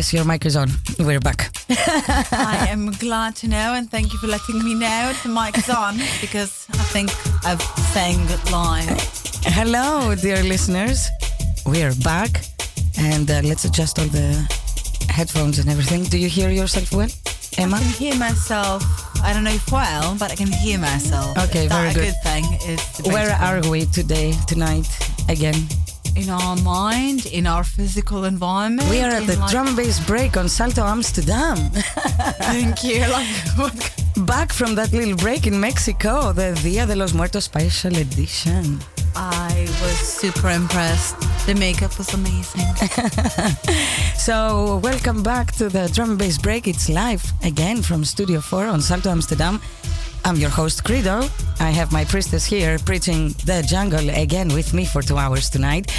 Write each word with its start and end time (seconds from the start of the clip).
Yes, 0.00 0.14
your 0.14 0.24
mic 0.24 0.46
is 0.46 0.56
on. 0.56 0.70
We're 0.98 1.20
back. 1.20 1.50
I 2.32 2.68
am 2.70 2.90
glad 2.92 3.36
to 3.36 3.48
know, 3.48 3.74
and 3.74 3.90
thank 3.90 4.14
you 4.14 4.18
for 4.18 4.28
letting 4.28 4.64
me 4.64 4.72
know 4.72 5.12
the 5.22 5.28
mic's 5.28 5.68
on 5.68 5.98
because 6.22 6.66
I 6.72 6.84
think 6.94 7.10
I've 7.44 7.60
sang 7.92 8.16
live. 8.50 8.88
Hello, 9.44 10.14
dear 10.14 10.42
listeners. 10.42 11.06
We're 11.66 11.94
back, 11.96 12.30
and 12.98 13.30
uh, 13.30 13.42
let's 13.44 13.66
adjust 13.66 13.98
all 13.98 14.06
the 14.06 14.32
headphones 15.10 15.58
and 15.58 15.68
everything. 15.68 16.04
Do 16.04 16.16
you 16.16 16.30
hear 16.30 16.48
yourself 16.48 16.92
well, 16.94 17.10
Emma? 17.58 17.76
I 17.76 17.80
can 17.80 17.92
hear 17.92 18.16
myself. 18.16 18.82
I 19.22 19.34
don't 19.34 19.44
know 19.44 19.52
if 19.52 19.70
well, 19.70 20.16
but 20.18 20.32
I 20.32 20.34
can 20.34 20.50
hear 20.50 20.78
myself. 20.78 21.36
Okay, 21.36 21.66
Is 21.66 21.72
very 21.72 21.90
a 21.90 21.92
good. 21.92 22.04
good 22.04 22.22
thing. 22.22 22.44
Is 22.72 23.02
Where 23.04 23.32
are 23.32 23.60
we 23.68 23.84
today, 23.84 24.32
tonight, 24.48 24.88
again? 25.28 25.68
In 26.16 26.28
our 26.30 26.56
mind, 26.56 27.26
in 27.26 27.46
our 27.46 27.64
physical 27.64 28.24
environment? 28.24 28.88
We 28.90 29.00
are 29.00 29.10
at 29.10 29.26
the 29.26 29.36
like- 29.36 29.50
drum 29.50 29.68
and 29.68 29.76
bass 29.76 29.98
break 30.06 30.36
on 30.36 30.48
Salto 30.48 30.82
Amsterdam. 30.84 31.56
Thank 32.38 32.84
you. 32.84 33.00
Like? 33.08 33.92
Back 34.26 34.52
from 34.52 34.74
that 34.74 34.92
little 34.92 35.16
break 35.16 35.46
in 35.46 35.58
Mexico, 35.60 36.32
the 36.32 36.52
Dia 36.62 36.84
de 36.86 36.94
los 36.94 37.12
Muertos 37.14 37.44
special 37.44 37.96
edition. 37.96 38.78
I 39.16 39.66
was 39.82 39.96
super 39.98 40.50
impressed. 40.50 41.16
The 41.46 41.54
makeup 41.54 41.96
was 41.98 42.12
amazing. 42.14 42.66
So, 44.20 44.76
welcome 44.82 45.22
back 45.22 45.52
to 45.52 45.70
the 45.70 45.88
drum 45.94 46.10
and 46.10 46.18
bass 46.18 46.36
break. 46.36 46.68
It's 46.68 46.90
live 46.90 47.24
again 47.42 47.80
from 47.80 48.04
Studio 48.04 48.40
4 48.40 48.66
on 48.66 48.82
Salto 48.82 49.08
Amsterdam. 49.10 49.60
I'm 50.24 50.36
your 50.36 50.50
host, 50.50 50.84
Credo. 50.84 51.22
I 51.58 51.70
have 51.70 51.92
my 51.92 52.04
priestess 52.04 52.44
here 52.44 52.78
preaching 52.78 53.28
the 53.46 53.64
jungle 53.66 54.08
again 54.10 54.48
with 54.48 54.72
me 54.74 54.84
for 54.84 55.02
two 55.02 55.16
hours 55.16 55.50
tonight. 55.50 55.92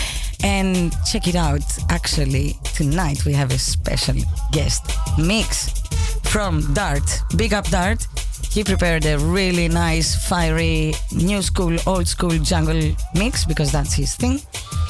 And 0.44 0.94
check 1.06 1.28
it 1.28 1.36
out, 1.36 1.64
actually, 1.90 2.58
tonight 2.74 3.26
we 3.26 3.34
have 3.34 3.52
a 3.52 3.60
special 3.60 4.16
guest 4.52 4.84
mix 5.18 5.82
from 6.24 6.74
Dart. 6.74 7.04
Big 7.36 7.54
up, 7.54 7.68
Dart. 7.70 8.08
He 8.52 8.64
prepared 8.64 9.06
a 9.06 9.18
really 9.18 9.68
nice, 9.68 10.28
fiery, 10.28 10.94
new 11.12 11.42
school, 11.42 11.78
old 11.88 12.08
school 12.08 12.38
jungle 12.40 12.96
mix 13.16 13.46
because 13.46 13.72
that's 13.72 13.94
his 13.94 14.16
thing. 14.16 14.40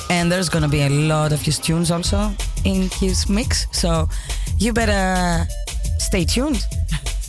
And 0.10 0.32
there's 0.32 0.50
gonna 0.50 0.70
be 0.70 0.82
a 0.82 0.90
lot 0.90 1.32
of 1.32 1.42
his 1.42 1.60
tunes 1.60 1.92
also 1.92 2.32
in 2.64 2.90
his 3.00 3.30
mix. 3.30 3.68
So 3.72 4.10
you 4.58 4.74
better 4.74 5.48
stay 6.00 6.26
tuned, 6.26 6.66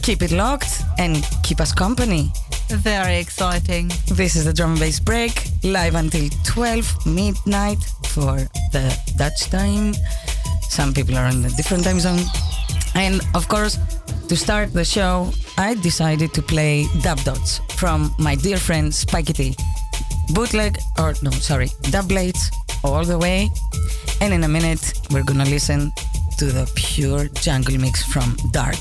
keep 0.02 0.22
it 0.22 0.32
locked, 0.32 0.82
and 0.98 1.24
keep 1.42 1.60
us 1.60 1.72
company. 1.72 2.30
Very 2.68 3.18
exciting. 3.18 3.88
This 4.08 4.36
is 4.36 4.44
the 4.44 4.52
drum 4.52 4.72
and 4.72 4.80
bass 4.80 4.98
break, 5.00 5.32
live 5.62 5.94
until 5.94 6.28
12 6.44 7.06
midnight 7.06 7.78
for 8.08 8.36
the 8.72 8.98
Dutch 9.16 9.48
time. 9.50 9.94
Some 10.68 10.92
people 10.92 11.16
are 11.16 11.26
in 11.26 11.44
a 11.44 11.50
different 11.50 11.84
time 11.84 12.00
zone. 12.00 12.20
And 12.94 13.20
of 13.34 13.48
course, 13.48 13.78
to 14.28 14.36
start 14.36 14.72
the 14.72 14.84
show, 14.84 15.30
I 15.58 15.74
decided 15.74 16.32
to 16.34 16.42
play 16.42 16.86
Dub 17.02 17.20
Dots 17.20 17.60
from 17.76 18.14
my 18.18 18.34
dear 18.34 18.56
friend 18.56 18.92
Spikey 18.92 19.32
T. 19.34 19.56
Bootleg, 20.30 20.78
or 20.98 21.14
no, 21.22 21.30
sorry, 21.30 21.70
dub 21.90 22.08
blades 22.08 22.50
all 22.84 23.04
the 23.04 23.18
way. 23.18 23.48
And 24.20 24.32
in 24.32 24.44
a 24.44 24.48
minute, 24.48 24.94
we're 25.10 25.24
gonna 25.24 25.44
listen 25.44 25.92
to 26.38 26.46
the 26.46 26.70
pure 26.74 27.28
jungle 27.28 27.78
mix 27.78 28.02
from 28.04 28.36
Dart. 28.50 28.80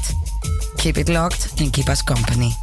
Keep 0.81 0.97
it 0.97 1.09
locked 1.09 1.61
and 1.61 1.71
keep 1.71 1.89
us 1.89 2.01
company. 2.01 2.55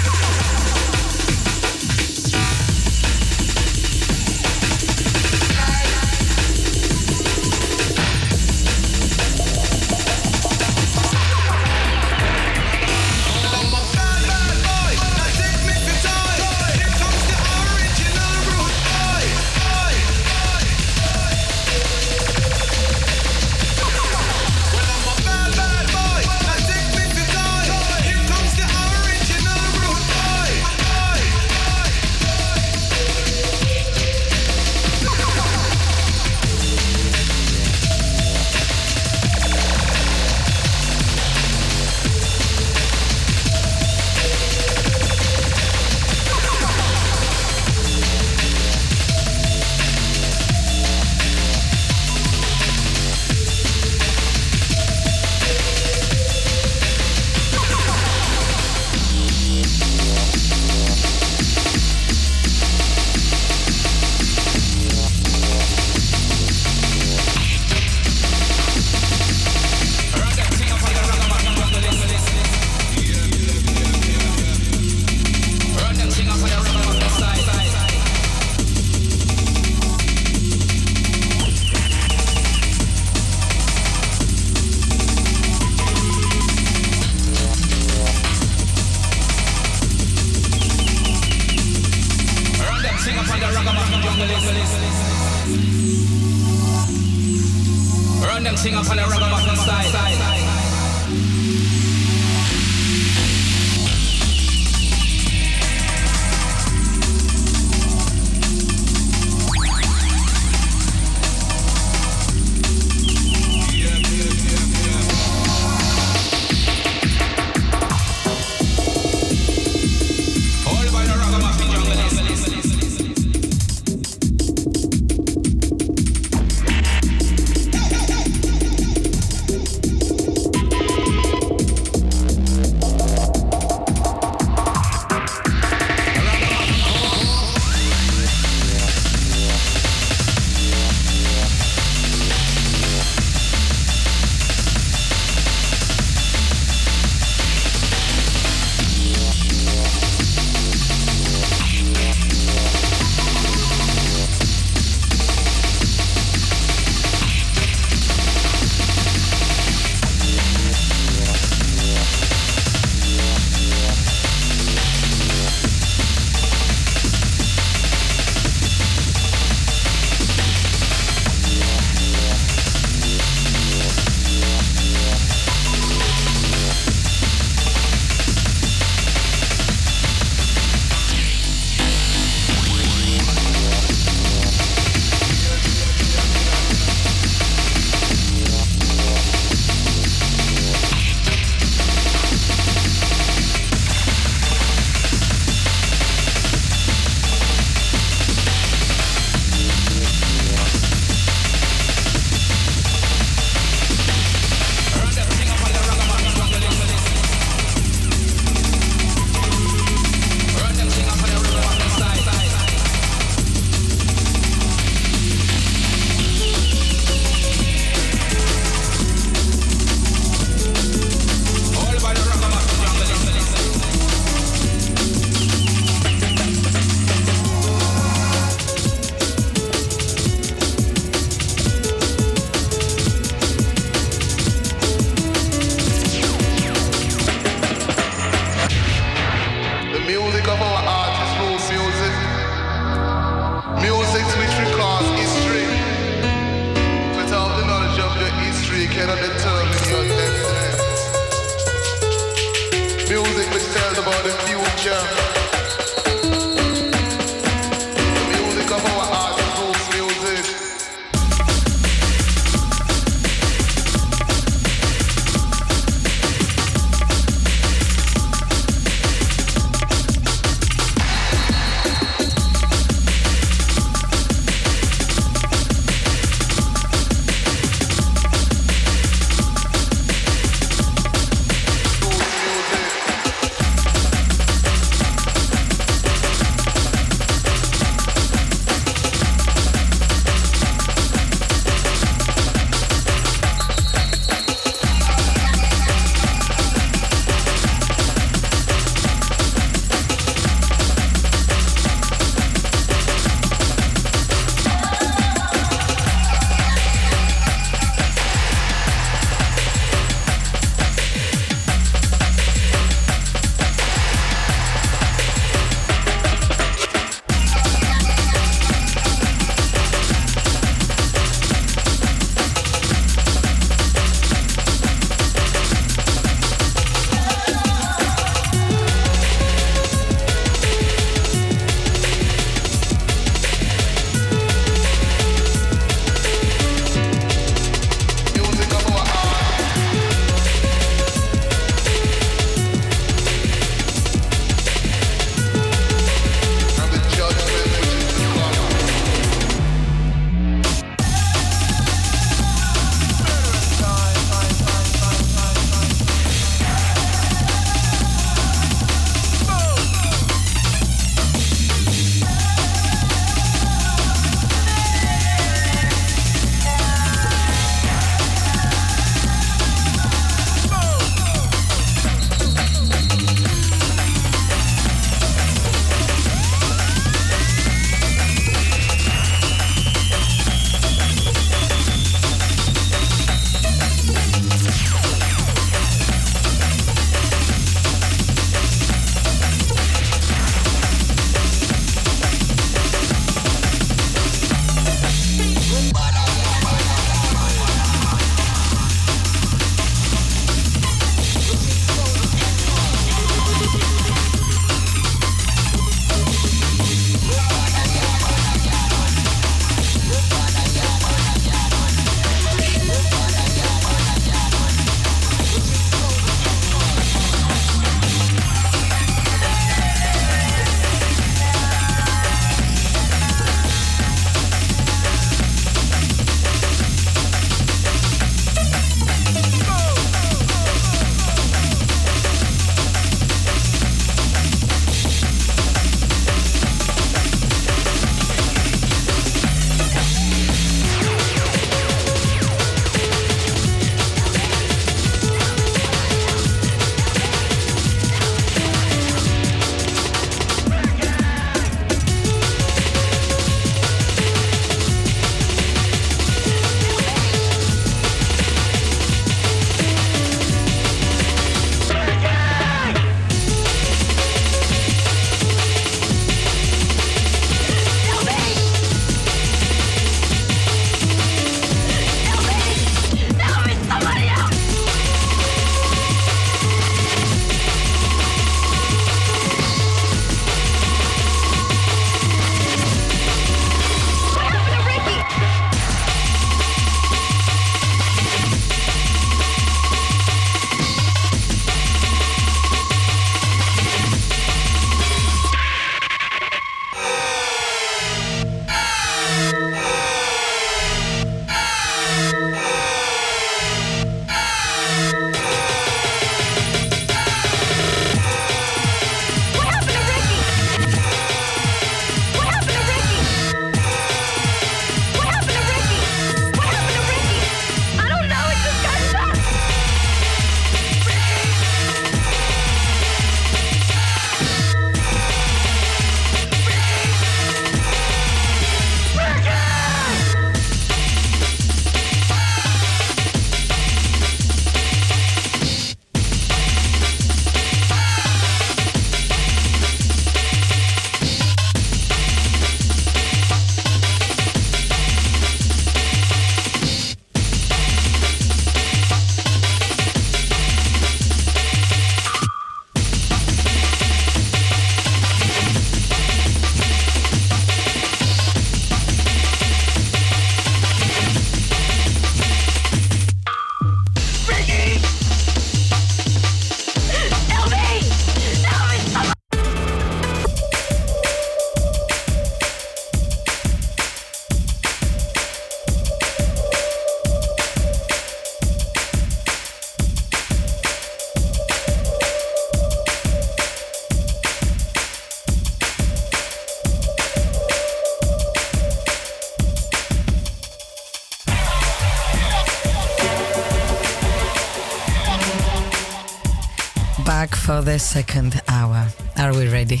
For 597.74 597.82
the 597.82 597.98
second 597.98 598.60
hour. 598.68 599.08
Are 599.36 599.52
we 599.52 599.66
ready? 599.68 600.00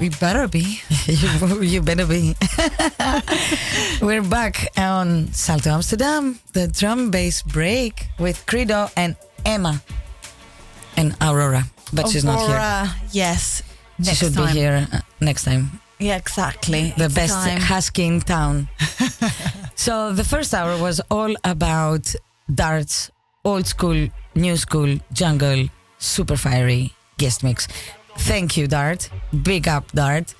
We 0.00 0.08
better 0.08 0.48
be. 0.48 0.80
you, 1.06 1.60
you 1.60 1.82
better 1.82 2.06
be. 2.06 2.34
We're 4.00 4.22
back 4.22 4.68
on 4.78 5.28
Salto 5.32 5.70
Amsterdam, 5.70 6.38
the 6.54 6.68
drum 6.68 7.10
bass 7.10 7.42
break 7.42 8.08
with 8.18 8.46
Credo 8.46 8.88
and 8.96 9.14
Emma 9.44 9.82
and 10.96 11.14
Aurora. 11.20 11.64
But 11.92 12.08
she's 12.08 12.24
not 12.24 12.38
here. 12.38 12.56
Aurora, 12.56 12.94
Yes. 13.12 13.62
She 14.02 14.14
should 14.14 14.34
time. 14.34 14.54
be 14.54 14.60
here 14.60 14.88
uh, 14.90 15.00
next 15.20 15.44
time. 15.44 15.80
Yeah, 15.98 16.16
exactly. 16.16 16.94
The 16.96 17.06
It's 17.06 17.14
best 17.14 17.34
time. 17.34 17.60
husky 17.60 18.04
in 18.06 18.20
town. 18.20 18.68
so 19.74 20.12
the 20.12 20.24
first 20.24 20.54
hour 20.54 20.80
was 20.80 21.00
all 21.10 21.34
about 21.44 22.14
darts, 22.54 23.10
old 23.44 23.66
school, 23.66 24.08
new 24.34 24.56
school, 24.56 24.98
jungle, 25.12 25.68
super 25.98 26.36
fiery 26.36 26.92
guest 27.18 27.42
mix. 27.42 27.66
Thank 28.18 28.56
you, 28.56 28.66
Dart. 28.66 29.10
Big 29.42 29.68
up, 29.68 29.92
Dart. 29.92 30.34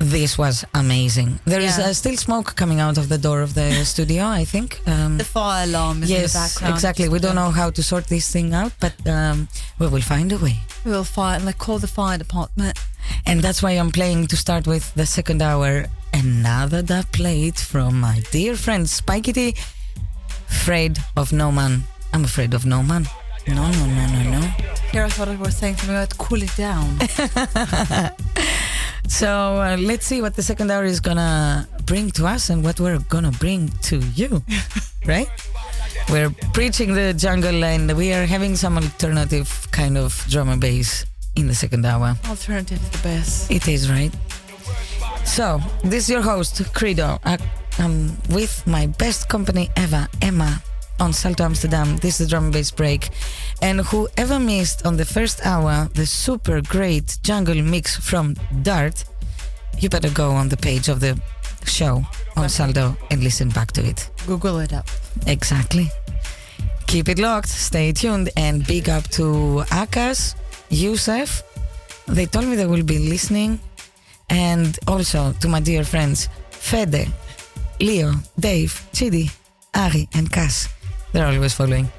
This 0.00 0.38
was 0.38 0.64
amazing. 0.74 1.40
There 1.44 1.60
is 1.60 1.76
Yeah. 1.76 1.86
uh, 1.88 1.92
still 1.92 2.16
smoke 2.16 2.54
coming 2.54 2.78
out 2.80 2.98
of 2.98 3.08
the 3.08 3.18
door 3.18 3.40
of 3.42 3.54
the 3.54 3.84
studio, 3.92 4.26
I 4.26 4.44
think. 4.44 4.80
Um, 4.86 5.18
The 5.18 5.24
fire 5.24 5.64
alarm 5.64 6.02
is 6.04 6.10
in 6.10 6.14
the 6.16 6.22
yes, 6.22 6.34
background. 6.34 6.74
exactly. 6.74 7.08
We 7.08 7.18
don't 7.18 7.34
know 7.34 7.50
how 7.50 7.70
to 7.70 7.82
sort 7.82 8.06
this 8.06 8.30
thing 8.30 8.54
out, 8.54 8.72
but 8.78 8.94
um, 9.08 9.48
we 9.80 9.88
will 9.88 10.02
find 10.02 10.32
a 10.32 10.38
way. 10.38 10.60
We'll 10.84 11.02
fire, 11.04 11.40
like, 11.40 11.58
call 11.58 11.78
the 11.80 11.88
fire 11.88 12.16
department. 12.18 12.78
And 13.26 13.40
that's 13.42 13.60
why 13.62 13.72
I'm 13.72 13.90
playing 13.90 14.28
to 14.28 14.36
start 14.36 14.66
with 14.66 14.94
the 14.94 15.06
second 15.06 15.42
hour 15.42 15.86
another 16.12 16.82
dub 16.82 17.06
plate 17.12 17.58
from 17.58 17.98
my 18.00 18.22
dear 18.30 18.56
friend 18.56 18.86
Spikey. 18.88 19.54
Afraid 20.48 20.98
of 21.16 21.32
no 21.32 21.50
man. 21.50 21.82
I'm 22.12 22.24
afraid 22.24 22.54
of 22.54 22.64
no 22.64 22.82
man. 22.82 23.06
No, 23.48 23.70
no, 23.70 23.86
no, 23.86 24.06
no, 24.06 24.22
no. 24.30 24.40
Here 24.92 25.04
I 25.04 25.08
thought 25.08 25.28
I 25.28 25.36
was 25.36 25.56
saying 25.56 25.76
something 25.76 25.96
about 25.96 26.16
cool 26.18 26.42
it 26.42 26.54
down. 26.56 26.98
So 29.08 29.56
uh, 29.56 29.76
let's 29.80 30.06
see 30.06 30.20
what 30.20 30.36
the 30.36 30.42
second 30.42 30.70
hour 30.70 30.84
is 30.84 31.00
gonna 31.00 31.66
bring 31.86 32.10
to 32.12 32.26
us 32.26 32.50
and 32.50 32.62
what 32.62 32.78
we're 32.78 32.98
gonna 33.08 33.32
bring 33.32 33.70
to 33.88 33.98
you, 34.14 34.42
right? 35.06 35.28
We're 36.10 36.30
preaching 36.52 36.92
the 36.92 37.14
jungle 37.14 37.64
and 37.64 37.90
we 37.96 38.12
are 38.12 38.26
having 38.26 38.54
some 38.54 38.76
alternative 38.76 39.66
kind 39.72 39.96
of 39.96 40.24
drum 40.28 40.50
and 40.50 40.60
bass 40.60 41.06
in 41.36 41.48
the 41.48 41.54
second 41.54 41.86
hour. 41.86 42.16
Alternative 42.28 42.80
is 42.80 42.90
the 42.90 42.98
best. 43.02 43.50
It 43.50 43.66
is, 43.66 43.90
right? 43.90 44.12
So, 45.24 45.58
this 45.82 46.04
is 46.04 46.10
your 46.10 46.22
host, 46.22 46.62
Credo. 46.74 47.18
I, 47.24 47.38
I'm 47.78 48.16
with 48.28 48.66
my 48.66 48.86
best 48.86 49.28
company 49.30 49.70
ever, 49.76 50.06
Emma, 50.20 50.62
on 51.00 51.12
Salto 51.12 51.44
Amsterdam. 51.44 51.96
This 51.98 52.20
is 52.20 52.26
the 52.26 52.30
drum 52.30 52.44
and 52.44 52.52
bass 52.52 52.70
break. 52.70 53.10
And 53.62 53.80
whoever 53.80 54.38
missed 54.38 54.86
on 54.86 54.96
the 54.96 55.04
first 55.04 55.44
hour 55.44 55.88
the 55.94 56.06
super 56.06 56.60
great 56.62 57.18
jungle 57.22 57.62
mix 57.62 57.96
from 57.96 58.34
Dart, 58.62 59.04
you 59.78 59.88
better 59.88 60.10
go 60.10 60.30
on 60.30 60.48
the 60.48 60.56
page 60.56 60.88
of 60.88 61.00
the 61.00 61.20
show 61.64 62.02
on 62.36 62.48
Salto 62.48 62.96
and 63.10 63.22
listen 63.22 63.48
back 63.50 63.72
to 63.72 63.84
it. 63.84 64.10
Google 64.26 64.58
it 64.58 64.72
up. 64.72 64.88
Exactly. 65.26 65.88
Keep 66.86 67.08
it 67.08 67.18
locked, 67.18 67.48
stay 67.48 67.92
tuned, 67.92 68.30
and 68.36 68.66
big 68.66 68.88
up 68.88 69.04
to 69.10 69.62
Akas, 69.70 70.34
Yusef. 70.70 71.42
They 72.06 72.26
told 72.26 72.46
me 72.46 72.56
they 72.56 72.66
will 72.66 72.82
be 72.84 72.98
listening. 72.98 73.60
And 74.30 74.78
also 74.86 75.32
to 75.40 75.48
my 75.48 75.60
dear 75.60 75.84
friends 75.84 76.28
Fede, 76.50 77.08
Leo, 77.80 78.12
Dave, 78.38 78.72
Chidi, 78.92 79.30
Ari, 79.74 80.08
and 80.14 80.30
Cass. 80.30 80.68
They're 81.12 81.26
always 81.26 81.54
following. 81.54 81.90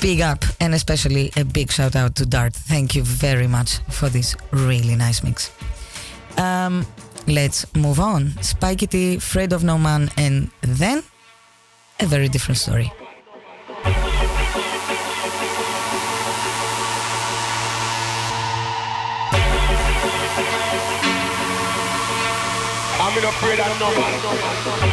Big 0.00 0.20
up, 0.20 0.44
and 0.60 0.74
especially 0.74 1.30
a 1.36 1.44
big 1.44 1.70
shout 1.70 1.94
out 1.94 2.14
to 2.16 2.26
Dart. 2.26 2.54
Thank 2.54 2.94
you 2.94 3.02
very 3.02 3.46
much 3.46 3.78
for 3.90 4.08
this 4.08 4.34
really 4.50 4.96
nice 4.96 5.22
mix. 5.22 5.52
Um, 6.36 6.84
let's 7.26 7.72
move 7.74 8.00
on. 8.00 8.32
Spikey 8.42 8.86
T, 8.88 9.16
Afraid 9.16 9.52
of 9.52 9.62
No 9.62 9.78
Man, 9.78 10.10
and 10.16 10.50
then 10.62 11.02
a 12.00 12.06
very 12.06 12.28
different 12.28 12.58
story. 12.58 12.92
I'm 22.98 23.18
in 23.18 23.24
afraid 23.24 23.60
of 23.60 23.80
no 23.80 23.90
man. 23.94 24.85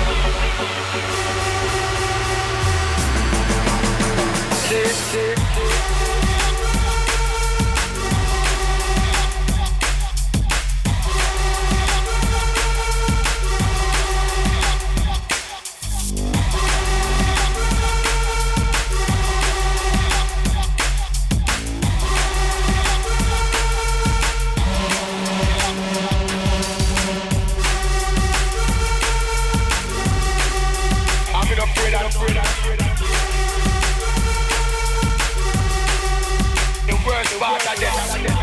The 37.34 37.39
worst 37.39 38.42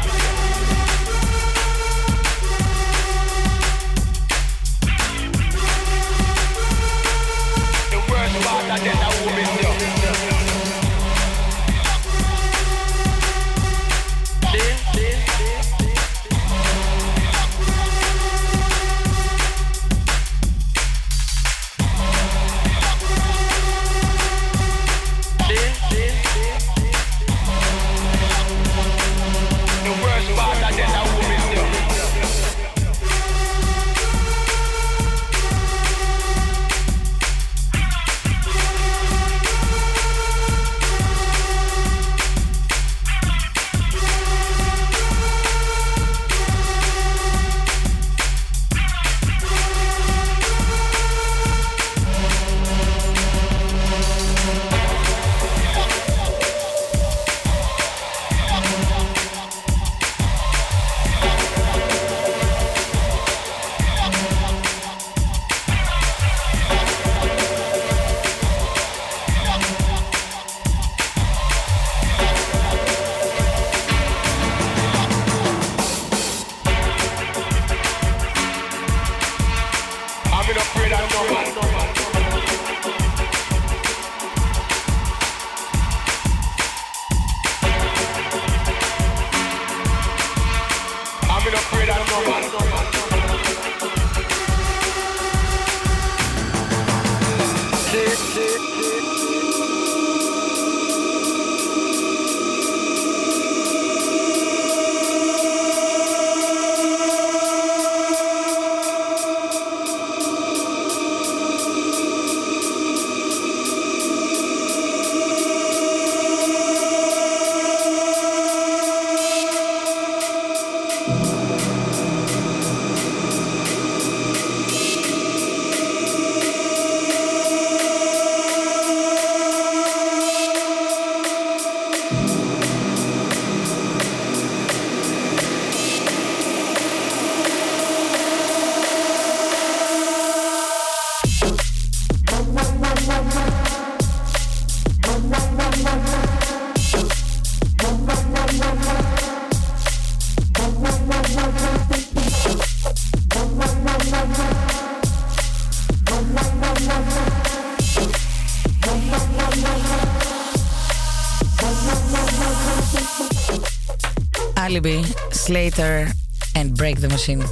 Slater, 165.50 166.06
and 166.54 166.76
Break 166.76 167.00
the 167.00 167.08
Machine. 167.08 167.42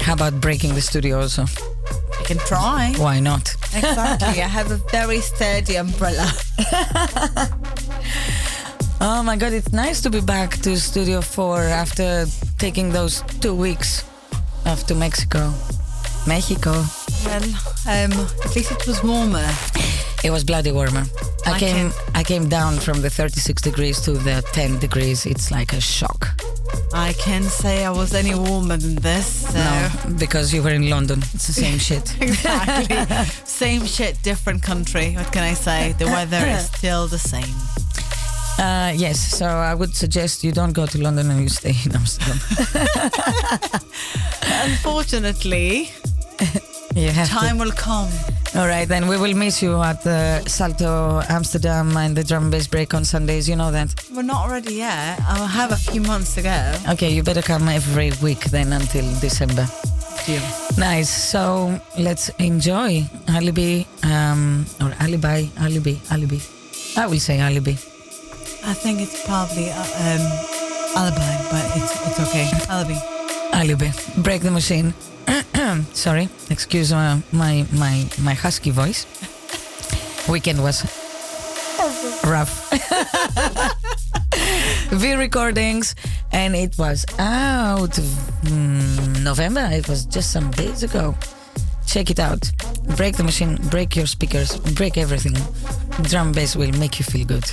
How 0.00 0.14
about 0.14 0.40
breaking 0.40 0.74
the 0.74 0.80
studio 0.80 1.20
also? 1.20 1.42
I 2.18 2.22
can 2.24 2.38
try. 2.38 2.94
Why 2.96 3.20
not? 3.20 3.54
Exactly. 3.74 4.40
I 4.42 4.48
have 4.48 4.70
a 4.70 4.78
very 4.90 5.20
sturdy 5.20 5.76
umbrella. 5.76 6.26
Oh 9.02 9.22
my 9.22 9.34
god, 9.36 9.54
it's 9.54 9.72
nice 9.72 10.02
to 10.02 10.10
be 10.10 10.20
back 10.20 10.58
to 10.58 10.76
Studio 10.78 11.22
4 11.22 11.62
after 11.62 12.26
taking 12.58 12.90
those 12.92 13.22
two 13.40 13.54
weeks 13.54 14.04
off 14.66 14.86
to 14.88 14.94
Mexico. 14.94 15.54
Mexico. 16.26 16.72
Well, 17.24 17.42
um, 17.88 18.12
at 18.44 18.54
least 18.54 18.70
it 18.72 18.86
was 18.86 19.02
warmer. 19.02 19.48
It 20.22 20.30
was 20.30 20.44
bloody 20.44 20.70
warmer. 20.70 21.04
I, 21.46 21.52
I 21.52 21.58
came 21.58 21.90
can- 21.90 21.92
I 22.14 22.22
came 22.22 22.48
down 22.50 22.76
from 22.78 23.00
the 23.00 23.08
36 23.08 23.62
degrees 23.62 24.02
to 24.02 24.12
the 24.12 24.42
10 24.52 24.78
degrees. 24.80 25.24
It's 25.24 25.50
like 25.50 25.72
a 25.72 25.80
shock. 25.80 26.19
I 27.10 27.12
can't 27.14 27.50
say 27.50 27.84
I 27.84 27.90
was 27.90 28.14
any 28.14 28.36
warmer 28.36 28.76
than 28.76 28.94
this. 28.94 29.26
So. 29.52 29.58
No, 29.58 30.16
because 30.16 30.54
you 30.54 30.62
were 30.62 30.70
in 30.70 30.88
London. 30.88 31.18
It's 31.34 31.48
the 31.48 31.52
same 31.52 31.78
shit. 31.78 32.06
Exactly. 32.20 32.96
same 33.44 33.84
shit, 33.84 34.22
different 34.22 34.62
country. 34.62 35.14
What 35.16 35.32
can 35.32 35.42
I 35.42 35.54
say? 35.54 35.92
The 35.98 36.06
weather 36.06 36.42
is 36.46 36.66
still 36.76 37.08
the 37.08 37.18
same. 37.18 37.52
Uh, 38.64 38.92
yes, 38.94 39.18
so 39.18 39.46
I 39.46 39.74
would 39.74 39.96
suggest 39.96 40.44
you 40.44 40.52
don't 40.52 40.72
go 40.72 40.86
to 40.86 40.98
London 41.02 41.28
and 41.32 41.40
you 41.42 41.48
stay 41.48 41.74
in 41.84 41.96
Amsterdam. 41.96 42.38
Unfortunately, 44.70 45.90
you 46.94 47.10
have 47.10 47.26
to. 47.28 47.34
time 47.34 47.58
will 47.58 47.72
come. 47.72 48.10
All 48.56 48.66
right, 48.66 48.88
then 48.88 49.06
we 49.06 49.16
will 49.16 49.34
miss 49.34 49.62
you 49.62 49.80
at 49.80 50.02
the 50.02 50.42
Salto 50.48 51.22
Amsterdam 51.28 51.96
and 51.96 52.16
the 52.16 52.24
drum 52.24 52.42
and 52.44 52.52
bass 52.52 52.66
break 52.66 52.94
on 52.94 53.04
Sundays. 53.04 53.48
You 53.48 53.54
know 53.54 53.70
that. 53.70 53.94
We're 54.12 54.22
not 54.22 54.50
ready 54.50 54.74
yet. 54.74 55.20
I'll 55.28 55.46
have 55.46 55.70
a 55.70 55.76
few 55.76 56.00
months 56.00 56.34
to 56.34 56.42
go. 56.42 56.74
Okay, 56.90 57.10
you 57.12 57.22
better 57.22 57.42
come 57.42 57.68
every 57.68 58.10
week 58.20 58.40
then 58.50 58.72
until 58.72 59.04
December. 59.20 59.66
Deal. 60.26 60.42
Nice. 60.76 61.08
So 61.08 61.80
let's 61.96 62.28
enjoy 62.40 63.04
Alibi 63.28 63.84
um, 64.02 64.66
or 64.80 64.92
Alibi, 64.98 65.46
Alibi, 65.60 65.94
Alibi. 66.10 66.38
I 66.96 67.06
will 67.06 67.20
say 67.20 67.38
Alibi. 67.38 67.74
I 68.66 68.74
think 68.74 69.00
it's 69.00 69.24
probably 69.26 69.70
uh, 69.70 69.78
um, 69.78 70.24
alibi, 70.96 71.32
but 71.50 71.64
it's 71.76 71.92
it's 72.08 72.20
okay. 72.28 72.50
Alibi. 72.68 73.19
Alibi. 73.60 73.90
Break 74.22 74.40
the 74.40 74.50
machine. 74.50 74.94
Sorry, 75.92 76.30
excuse 76.48 76.92
uh, 76.92 77.20
my 77.30 77.66
my 77.72 78.08
my 78.22 78.32
husky 78.32 78.70
voice. 78.70 79.04
Weekend 80.28 80.62
was 80.62 80.82
rough. 82.24 82.70
V 84.90 85.14
recordings, 85.14 85.94
and 86.32 86.56
it 86.56 86.78
was 86.78 87.04
out 87.18 87.92
mm, 88.48 89.22
November. 89.22 89.68
It 89.70 89.88
was 89.88 90.06
just 90.06 90.32
some 90.32 90.50
days 90.52 90.82
ago. 90.82 91.14
Check 91.86 92.10
it 92.10 92.18
out. 92.18 92.50
Break 92.96 93.16
the 93.16 93.24
machine. 93.24 93.58
Break 93.70 93.94
your 93.94 94.06
speakers. 94.06 94.56
Break 94.56 94.96
everything. 94.96 95.36
Drum 96.08 96.32
bass 96.32 96.56
will 96.56 96.72
make 96.78 96.98
you 96.98 97.04
feel 97.04 97.26
good. 97.26 97.44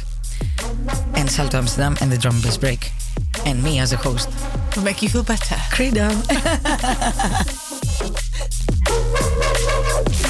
And 1.16 1.30
Salto 1.30 1.58
Amsterdam 1.58 1.98
and 2.00 2.10
the 2.12 2.18
drum 2.18 2.40
bass 2.42 2.56
break, 2.56 2.92
and 3.48 3.64
me 3.64 3.80
as 3.80 3.94
a 3.94 3.98
host. 3.98 4.30
Will 4.76 4.84
make 4.84 5.02
you 5.02 5.08
feel 5.08 5.24
better. 5.24 5.56
Credo. 5.72 6.10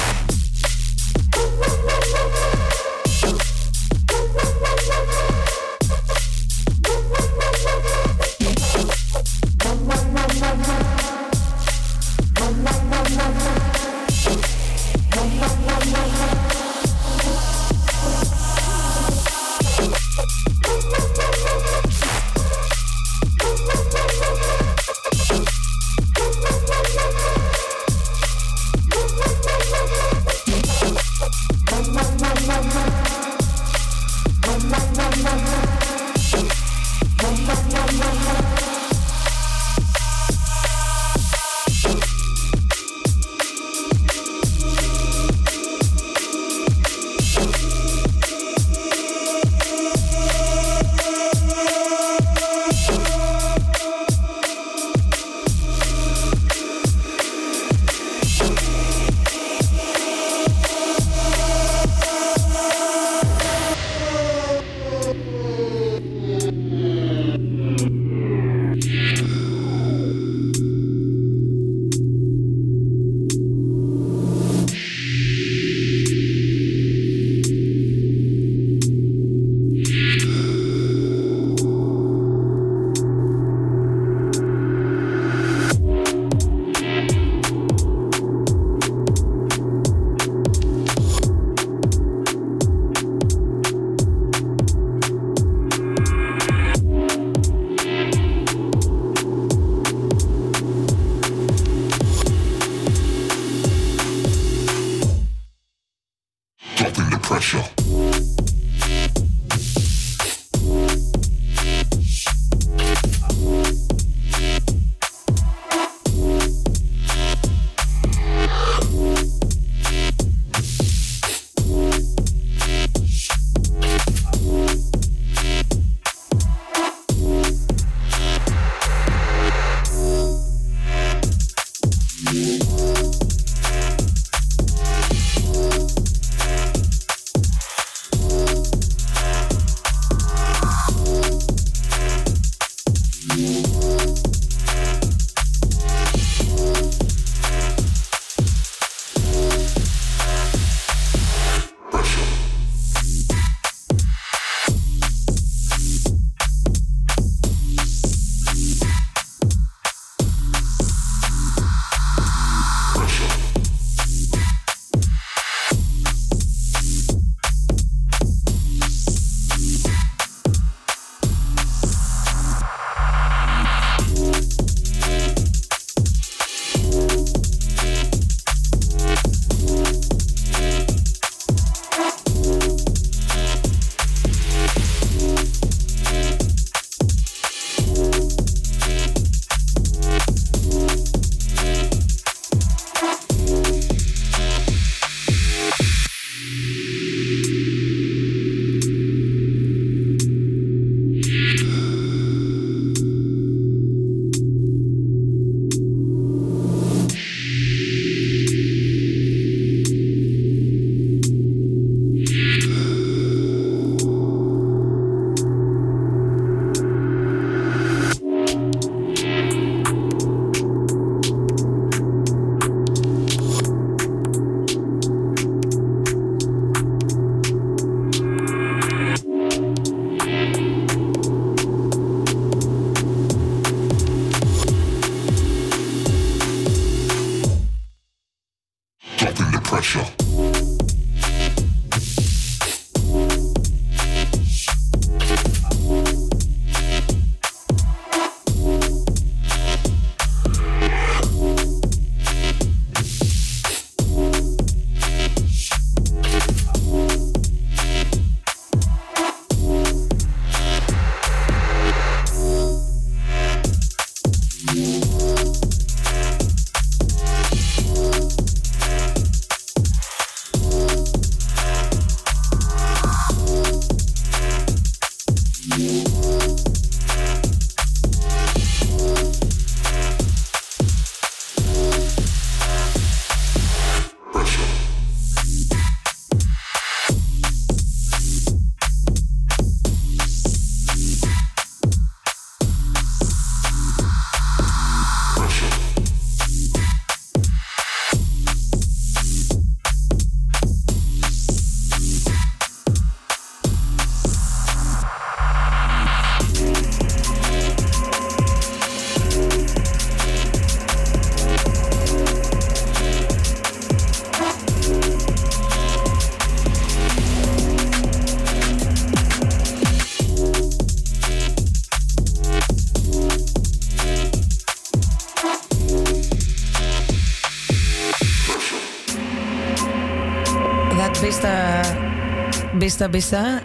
Bista 333.06 333.08
Bista 333.08 333.62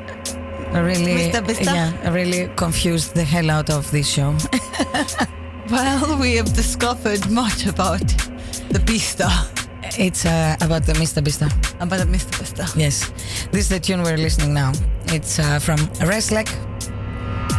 really, 0.84 1.32
Mr. 1.32 1.42
Bista? 1.42 1.74
yeah, 1.74 2.10
really 2.14 2.50
confused 2.56 3.16
the 3.16 3.24
hell 3.24 3.50
out 3.50 3.70
of 3.70 3.90
this 3.92 4.08
show. 4.08 4.36
Well, 5.72 6.20
we 6.20 6.36
have 6.36 6.54
discovered 6.54 7.32
much 7.32 7.66
about 7.66 8.06
the 8.70 8.80
Bista. 8.80 9.30
it's 9.98 10.26
uh, 10.26 10.56
about 10.62 10.84
the 10.86 10.94
Mr. 10.94 11.24
Bista. 11.24 11.48
About 11.80 12.00
the 12.00 12.06
Mr. 12.06 12.32
Bista. 12.38 12.66
Yes, 12.76 13.12
this 13.52 13.62
is 13.62 13.70
the 13.70 13.80
tune 13.80 14.04
we're 14.04 14.18
listening 14.18 14.54
now. 14.54 14.74
It's 15.08 15.40
uh, 15.40 15.60
from 15.60 15.78
Reslek, 16.06 16.50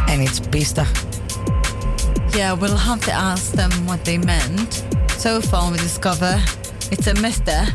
and 0.07 0.21
it's 0.21 0.39
Bista. 0.39 0.85
Yeah, 2.37 2.53
we'll 2.53 2.77
have 2.77 3.01
to 3.05 3.11
ask 3.11 3.51
them 3.53 3.71
what 3.87 4.05
they 4.05 4.17
meant. 4.19 4.85
So 5.17 5.41
far, 5.41 5.71
we 5.71 5.77
discover 5.77 6.39
it's 6.91 7.07
a 7.07 7.15
Mr. 7.15 7.67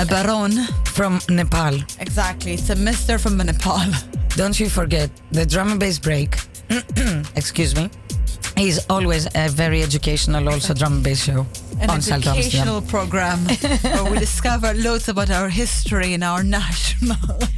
A 0.00 0.06
Baron. 0.06 0.66
From 0.98 1.20
Nepal. 1.28 1.76
Exactly, 2.00 2.54
it's 2.54 2.70
a 2.70 2.74
Mr. 2.74 3.20
from 3.20 3.36
Nepal. 3.36 3.88
Don't 4.30 4.58
you 4.58 4.68
forget 4.68 5.08
the 5.30 5.46
drum 5.46 5.70
and 5.70 5.78
bass 5.78 5.96
break. 5.96 6.36
excuse 7.36 7.76
me. 7.76 7.88
Is 8.56 8.84
always 8.90 9.28
a 9.36 9.48
very 9.48 9.80
educational, 9.84 10.48
also 10.48 10.74
drum 10.74 10.94
and 10.94 11.04
bass 11.04 11.22
show 11.22 11.46
An 11.80 11.90
on 11.90 11.98
educational 11.98 12.82
program 12.82 13.38
where 13.82 14.10
we 14.10 14.18
discover 14.18 14.74
loads 14.74 15.08
about 15.08 15.30
our 15.30 15.48
history 15.48 16.14
and 16.14 16.24
our 16.24 16.42
national. 16.42 17.38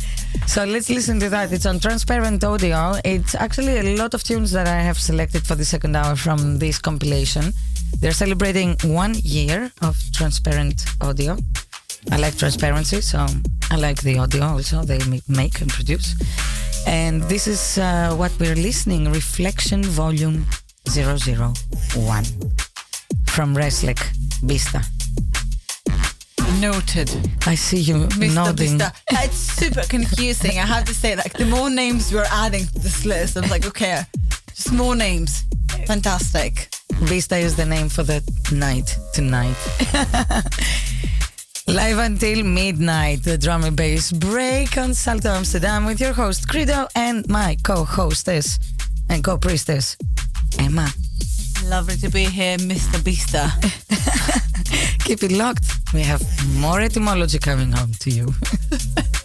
So 0.46 0.64
let's 0.64 0.90
listen 0.90 1.20
to 1.20 1.28
that. 1.30 1.52
It's 1.52 1.64
on 1.64 1.78
transparent 1.78 2.42
audio. 2.42 2.94
It's 3.04 3.34
actually 3.36 3.78
a 3.78 3.96
lot 3.96 4.14
of 4.14 4.22
tunes 4.22 4.50
that 4.50 4.66
I 4.66 4.80
have 4.88 4.98
selected 4.98 5.46
for 5.46 5.54
the 5.54 5.64
second 5.64 5.94
hour 5.96 6.16
from 6.16 6.58
this 6.58 6.78
compilation. 6.78 7.52
They're 8.00 8.18
celebrating 8.24 8.76
one 8.84 9.14
year 9.22 9.70
of 9.80 9.96
transparent 10.12 10.84
audio. 11.00 11.36
I 12.10 12.16
like 12.16 12.36
transparency, 12.36 13.00
so 13.00 13.26
I 13.70 13.76
like 13.76 14.00
the 14.02 14.18
audio 14.18 14.44
also 14.44 14.82
they 14.82 14.98
make 15.28 15.60
and 15.60 15.70
produce. 15.70 16.14
And 16.86 17.22
this 17.24 17.46
is 17.46 17.78
uh, 17.78 18.14
what 18.16 18.32
we're 18.40 18.56
listening 18.56 19.12
Reflection 19.12 19.84
Volume 19.84 20.46
001 20.88 22.24
from 23.26 23.54
Reslek 23.54 24.00
Bista. 24.42 24.82
Noted. 26.60 27.10
I 27.46 27.54
see 27.54 27.78
you 27.78 27.94
Mr. 27.94 28.34
nodding. 28.34 28.78
Bista. 28.78 28.92
It's 29.10 29.36
super 29.36 29.82
confusing. 29.88 30.58
I 30.58 30.66
have 30.66 30.84
to 30.86 30.94
say, 30.94 31.16
like, 31.16 31.34
the 31.34 31.46
more 31.46 31.70
names 31.70 32.12
we're 32.12 32.26
adding 32.30 32.66
to 32.66 32.78
this 32.80 33.04
list, 33.04 33.36
I'm 33.36 33.48
like, 33.48 33.66
okay, 33.66 34.02
just 34.48 34.72
more 34.72 34.96
names. 34.96 35.44
Fantastic. 35.86 36.68
Vista 36.94 37.36
is 37.36 37.56
the 37.56 37.66
name 37.66 37.88
for 37.88 38.02
the 38.02 38.22
night 38.52 38.96
tonight. 39.12 39.56
Live 41.72 41.98
until 41.98 42.42
midnight, 42.42 43.22
the 43.22 43.38
drum 43.38 43.62
and 43.62 43.76
bass 43.76 44.10
break 44.10 44.76
on 44.76 44.92
Salto 44.92 45.28
Amsterdam 45.28 45.84
with 45.86 46.00
your 46.00 46.12
host 46.12 46.48
Credo 46.48 46.88
and 46.96 47.28
my 47.28 47.56
co-hostess 47.62 48.58
and 49.08 49.22
co-priestess 49.22 49.96
Emma. 50.58 50.88
Lovely 51.66 51.96
to 51.98 52.08
be 52.08 52.24
here, 52.24 52.56
Mr. 52.58 52.98
Bista. 52.98 53.50
Keep 55.04 55.22
it 55.22 55.32
locked. 55.32 55.64
We 55.94 56.02
have 56.02 56.22
more 56.56 56.80
etymology 56.80 57.38
coming 57.38 57.70
home 57.70 57.92
to 58.00 58.10
you. 58.10 58.34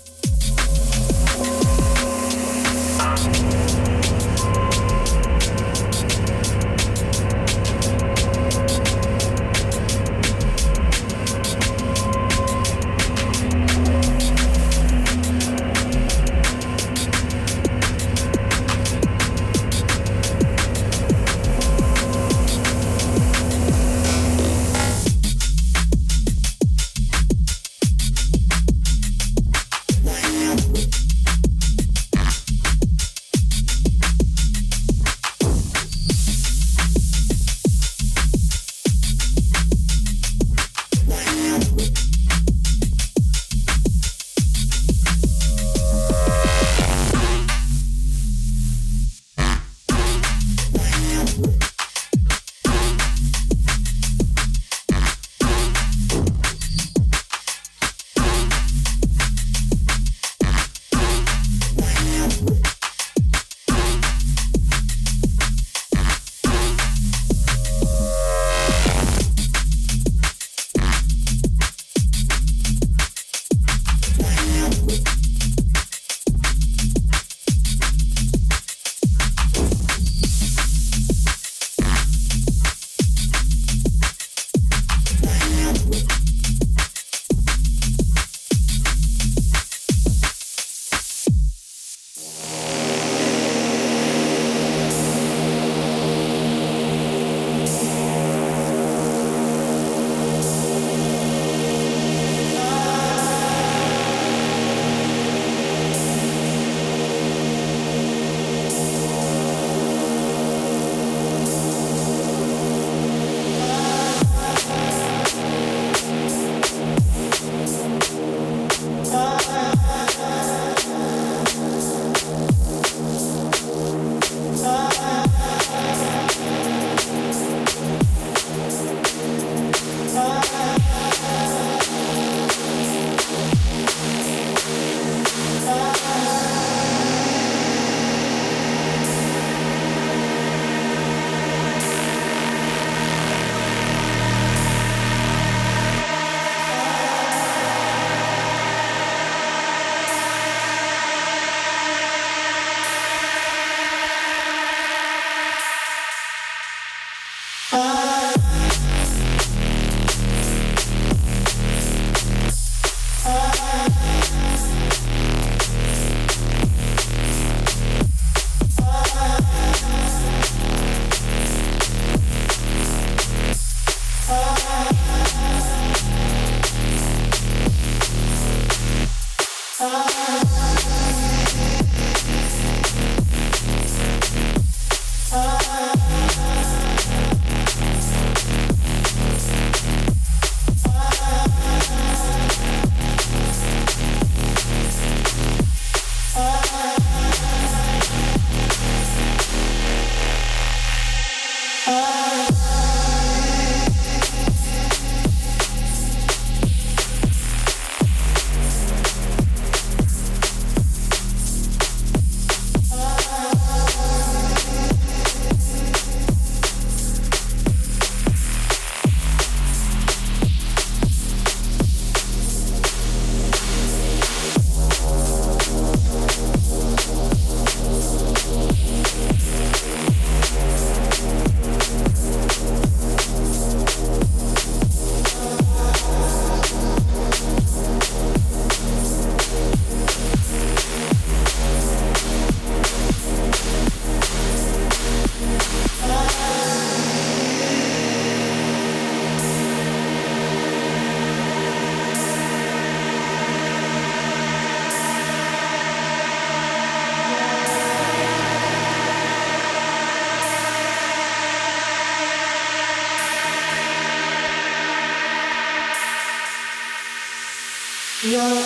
Yeah. 268.26 268.65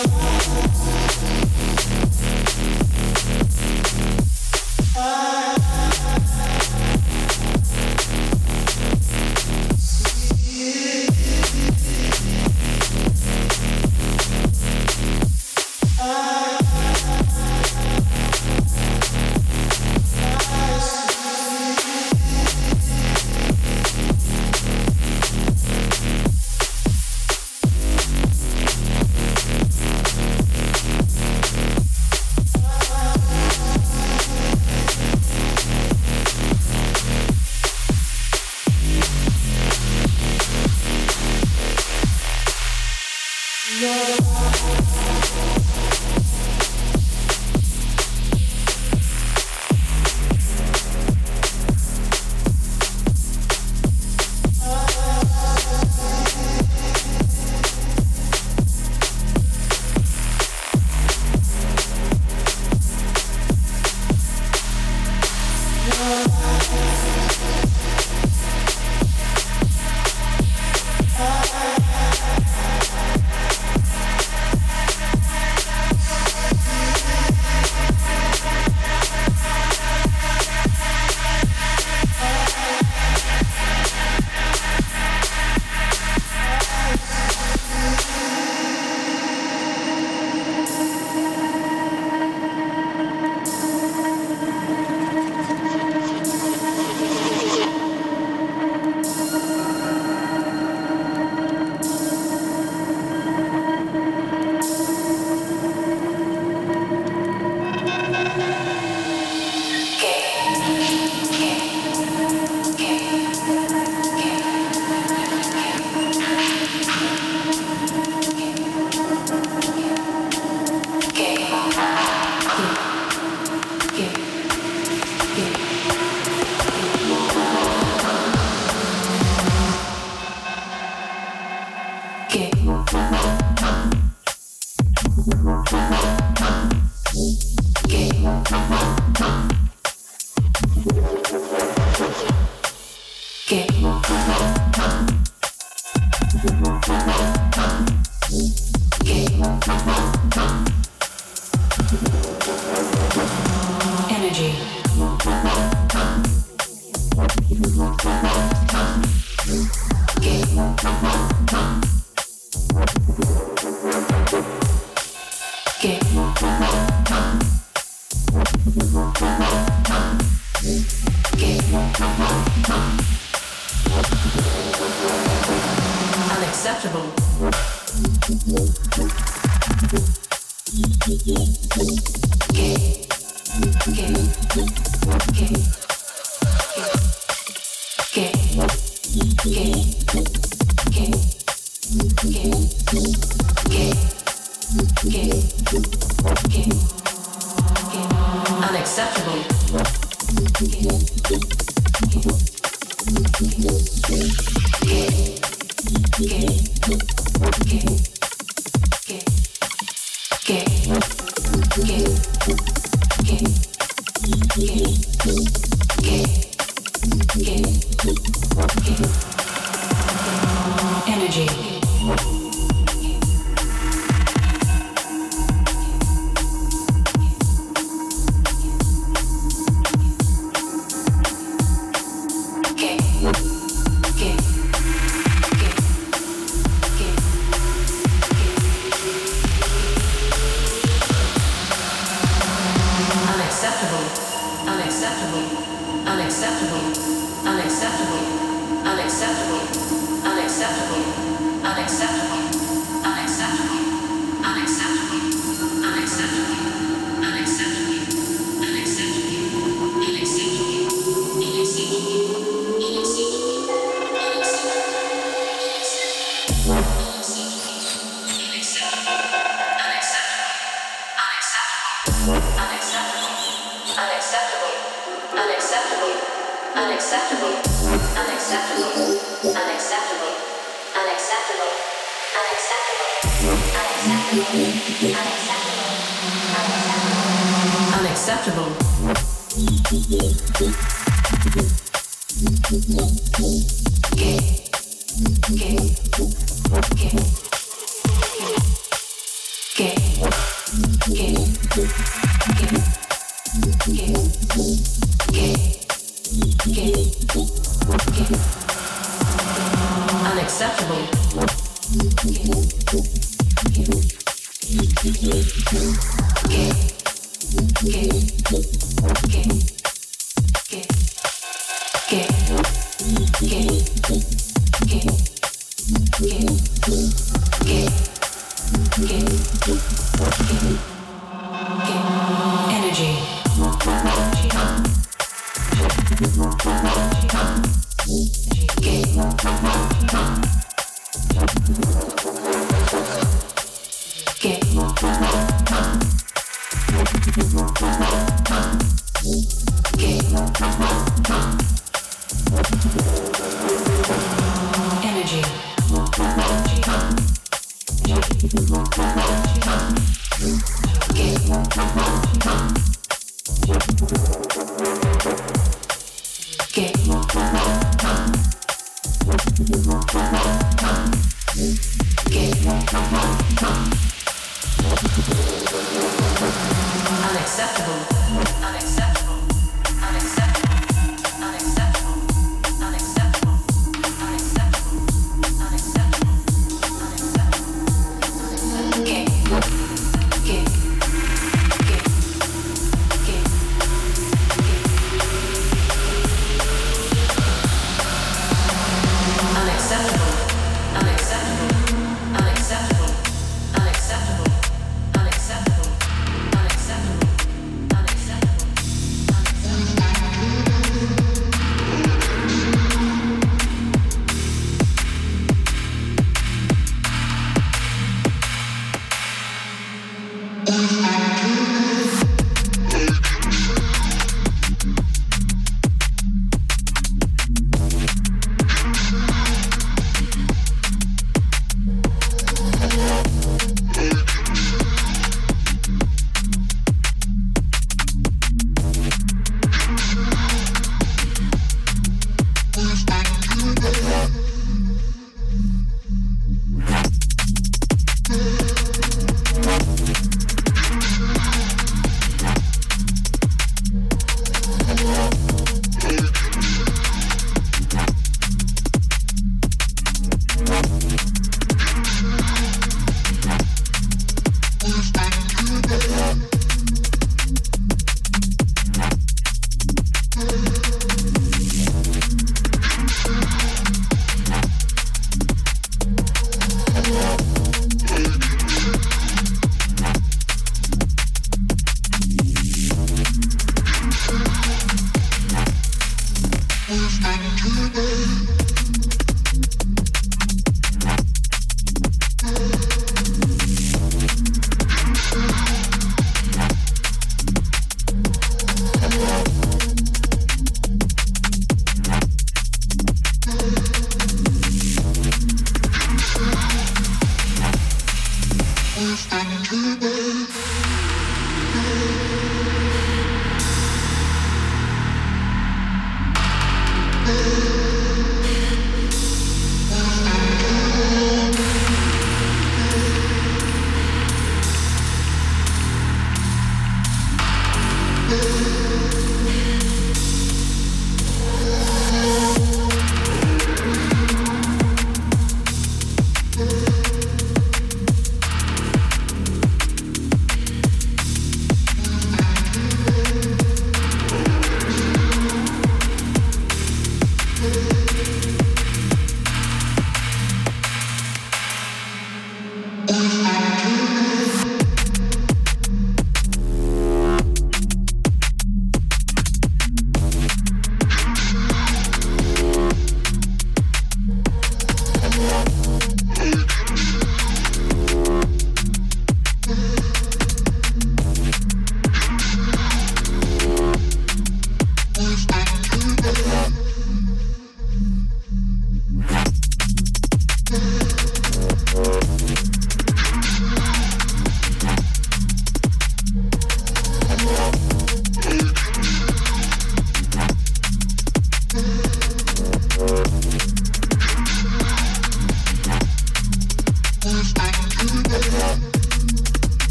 first 509.00 509.30
thing 509.30 509.62
to 509.64 509.96
me. 509.96 510.99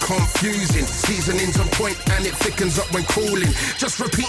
Confusing. 0.00 0.86
Seasoning's 0.86 1.58
on 1.60 1.68
point 1.70 1.96
and 2.10 2.26
it 2.26 2.34
thickens 2.36 2.78
up 2.78 2.92
when 2.92 3.04
cooling. 3.04 3.50
Just 3.78 4.00
repeat 4.00 4.28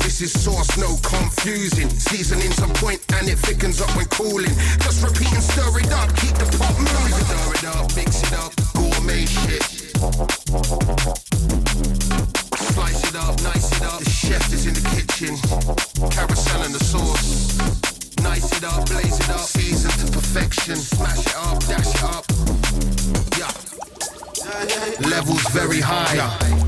this 0.00 0.20
is 0.20 0.32
sauce, 0.32 0.76
no 0.76 0.96
confusing. 1.02 1.88
Seasoning's 1.88 2.60
on 2.60 2.70
point 2.74 3.00
and 3.14 3.28
it 3.28 3.38
thickens 3.38 3.80
up 3.80 3.94
when 3.96 4.06
cooling. 4.06 4.54
Just 4.80 5.02
repeat 5.02 5.32
and 5.32 5.42
stir 5.42 5.78
it 5.78 5.92
up, 5.92 6.14
keep 6.16 6.34
the 6.34 6.46
pot 6.58 6.76
moving. 6.78 7.24
Stir 7.24 7.52
it 7.54 7.64
up, 7.76 7.96
mix 7.96 8.22
it 8.22 8.32
up, 8.34 8.52
gourmet 8.74 9.24
shit. 9.26 9.62
Slice 12.72 13.04
it 13.08 13.16
up, 13.16 13.40
nice 13.42 13.70
it 13.72 13.82
up. 13.82 14.00
The 14.00 14.10
chef 14.10 14.52
is 14.52 14.66
in 14.66 14.74
the 14.74 14.84
kitchen. 14.94 15.36
Carousel 16.10 16.62
and 16.62 16.74
the 16.74 16.84
sauce. 16.84 17.58
Nice 18.22 18.50
it 18.56 18.64
up, 18.64 18.86
blaze 18.88 19.18
it 19.18 19.30
up. 19.30 19.40
Season 19.40 19.90
to 19.90 20.12
perfection. 20.12 20.76
Smash 20.76 21.26
it 21.26 21.36
up, 21.36 21.58
dash 21.66 21.94
it 21.94 22.02
up. 22.04 22.24
Yeah. 23.38 23.50
Levels 25.08 25.46
very 25.50 25.80
high. 25.80 26.67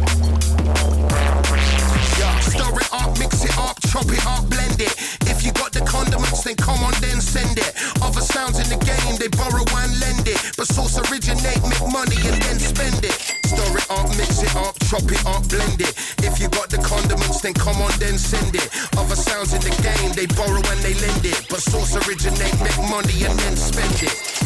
Send 7.30 7.58
it. 7.58 7.70
Other 8.02 8.20
sounds 8.20 8.58
in 8.58 8.66
the 8.66 8.80
game, 8.82 9.14
they 9.22 9.30
borrow 9.38 9.62
and 9.62 9.92
lend 10.02 10.26
it. 10.26 10.38
But 10.58 10.66
source 10.66 10.98
originate, 10.98 11.62
make 11.62 11.84
money 11.86 12.18
and 12.26 12.36
then 12.42 12.58
spend 12.58 13.04
it. 13.06 13.14
Stir 13.46 13.70
it 13.78 13.86
up, 13.86 14.08
mix 14.18 14.42
it 14.42 14.54
up, 14.56 14.74
chop 14.90 15.06
it 15.06 15.22
up, 15.24 15.46
blend 15.46 15.80
it. 15.80 15.94
If 16.26 16.40
you 16.40 16.48
got 16.48 16.70
the 16.70 16.82
condiments, 16.82 17.40
then 17.40 17.54
come 17.54 17.78
on, 17.82 17.92
then 18.02 18.18
send 18.18 18.54
it. 18.56 18.68
Other 18.98 19.14
sounds 19.14 19.54
in 19.54 19.62
the 19.62 19.74
game, 19.78 20.10
they 20.18 20.26
borrow 20.34 20.58
and 20.58 20.80
they 20.82 20.94
lend 20.98 21.24
it. 21.24 21.46
But 21.48 21.62
source 21.62 21.94
originate, 22.02 22.58
make 22.66 22.78
money 22.90 23.22
and 23.22 23.38
then 23.38 23.56
spend 23.56 24.02
it. 24.02 24.39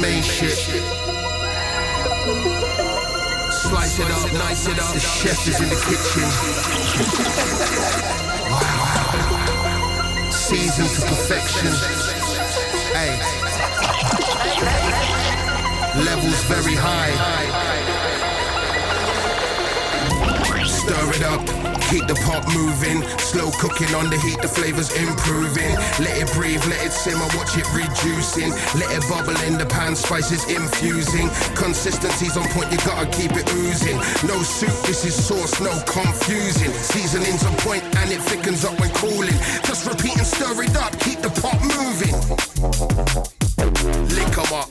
Gourmet 0.00 0.22
shit. 0.22 0.56
Slice 3.52 3.98
it 3.98 4.10
up, 4.10 4.32
nice 4.32 4.66
it 4.66 4.78
up. 4.78 4.94
The 4.94 5.00
chef 5.00 5.46
is 5.46 5.60
in 5.60 5.68
the 5.68 5.76
kitchen. 5.76 6.22
Wow. 8.50 10.30
Seasoned 10.30 10.90
to 10.90 11.00
perfection. 11.02 11.72
Hey. 12.94 13.14
Levels 16.04 16.42
very 16.44 16.76
high. 16.76 17.14
Stir 20.64 21.10
it 21.10 21.22
up, 21.24 21.79
keep 21.90 22.06
the 22.06 22.14
pot 22.22 22.46
moving. 22.54 23.02
Slow 23.18 23.50
cooking 23.58 23.92
on 23.94 24.08
the 24.08 24.18
heat, 24.18 24.40
the 24.40 24.48
flavors 24.48 24.94
improving. 24.94 25.74
Let 25.98 26.14
it 26.22 26.30
breathe, 26.32 26.64
let 26.70 26.86
it 26.86 26.92
simmer, 26.92 27.26
watch 27.34 27.58
it 27.58 27.66
reducing. 27.74 28.54
Let 28.78 28.94
it 28.94 29.02
bubble 29.10 29.36
in 29.42 29.58
the 29.58 29.66
pan, 29.66 29.96
spices 29.96 30.46
infusing. 30.48 31.28
Consistency's 31.58 32.36
on 32.36 32.46
point, 32.54 32.70
you 32.70 32.78
gotta 32.86 33.10
keep 33.10 33.32
it 33.34 33.46
oozing. 33.52 33.98
No 34.22 34.38
soup, 34.42 34.74
this 34.86 35.04
is 35.04 35.14
sauce, 35.14 35.60
no 35.60 35.74
confusing. 35.90 36.70
Seasoning's 36.72 37.44
on 37.44 37.54
point 37.66 37.82
and 37.98 38.10
it 38.10 38.22
thickens 38.22 38.64
up 38.64 38.78
when 38.78 38.90
cooling. 38.94 39.38
Just 39.66 39.86
repeat 39.86 40.16
and 40.16 40.26
stir 40.26 40.62
it 40.62 40.76
up, 40.76 40.94
keep 41.00 41.18
the 41.20 41.30
pot 41.42 41.58
moving. 41.74 42.14
Lick 44.14 44.38
'em 44.38 44.52
up. 44.54 44.70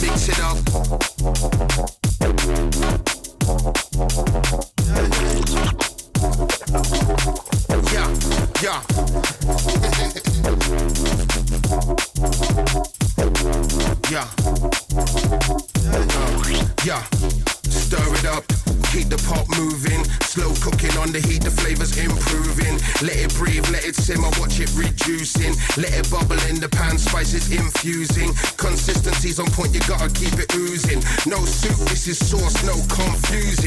Mix 0.00 0.28
it 0.28 0.40
up. 0.40 1.03
Let 25.76 25.90
it 25.90 26.08
bubble 26.08 26.38
in 26.46 26.60
the 26.60 26.68
pan, 26.68 26.98
spices 26.98 27.50
infusing. 27.50 28.32
Consistency's 28.56 29.40
on 29.40 29.46
point, 29.50 29.74
you 29.74 29.80
gotta 29.88 30.08
keep 30.12 30.34
it 30.34 30.54
oozing. 30.54 31.02
No 31.26 31.44
soup, 31.44 31.76
this 31.88 32.06
is 32.06 32.18
sauce, 32.18 32.62
no 32.62 32.74
confusing. 32.86 33.63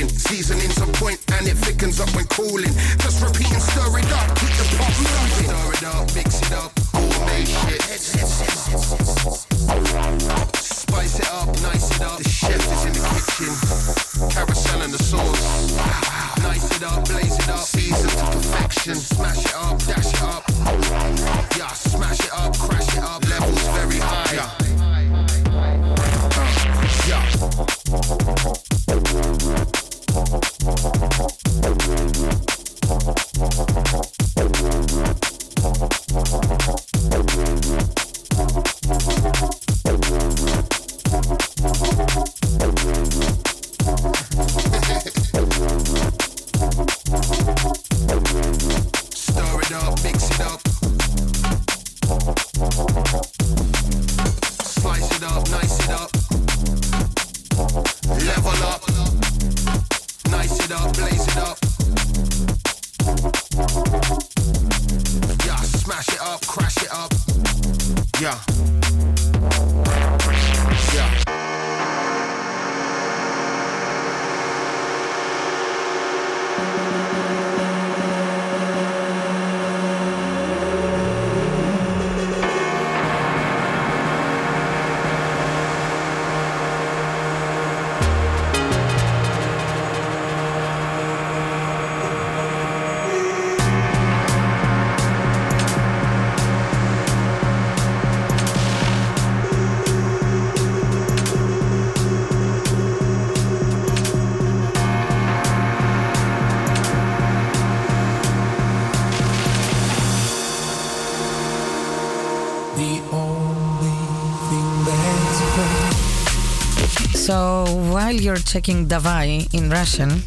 Checking 118.57 118.87
Davai 118.87 119.45
in 119.53 119.69
Russian, 119.69 120.23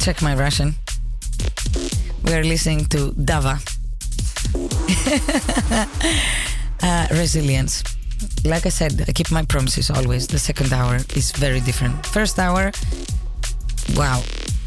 check 0.00 0.22
my 0.22 0.34
Russian. 0.34 0.76
We're 2.24 2.42
listening 2.42 2.86
to 2.86 3.12
Dava. 3.12 3.60
uh, 6.82 7.06
resilience. 7.10 7.84
Like 8.46 8.64
I 8.64 8.70
said, 8.70 9.04
I 9.06 9.12
keep 9.12 9.30
my 9.30 9.44
promises 9.44 9.90
always. 9.90 10.26
The 10.26 10.38
second 10.38 10.72
hour 10.72 11.00
is 11.14 11.32
very 11.32 11.60
different. 11.60 12.06
First 12.06 12.38
hour, 12.38 12.72
wow, 13.94 14.22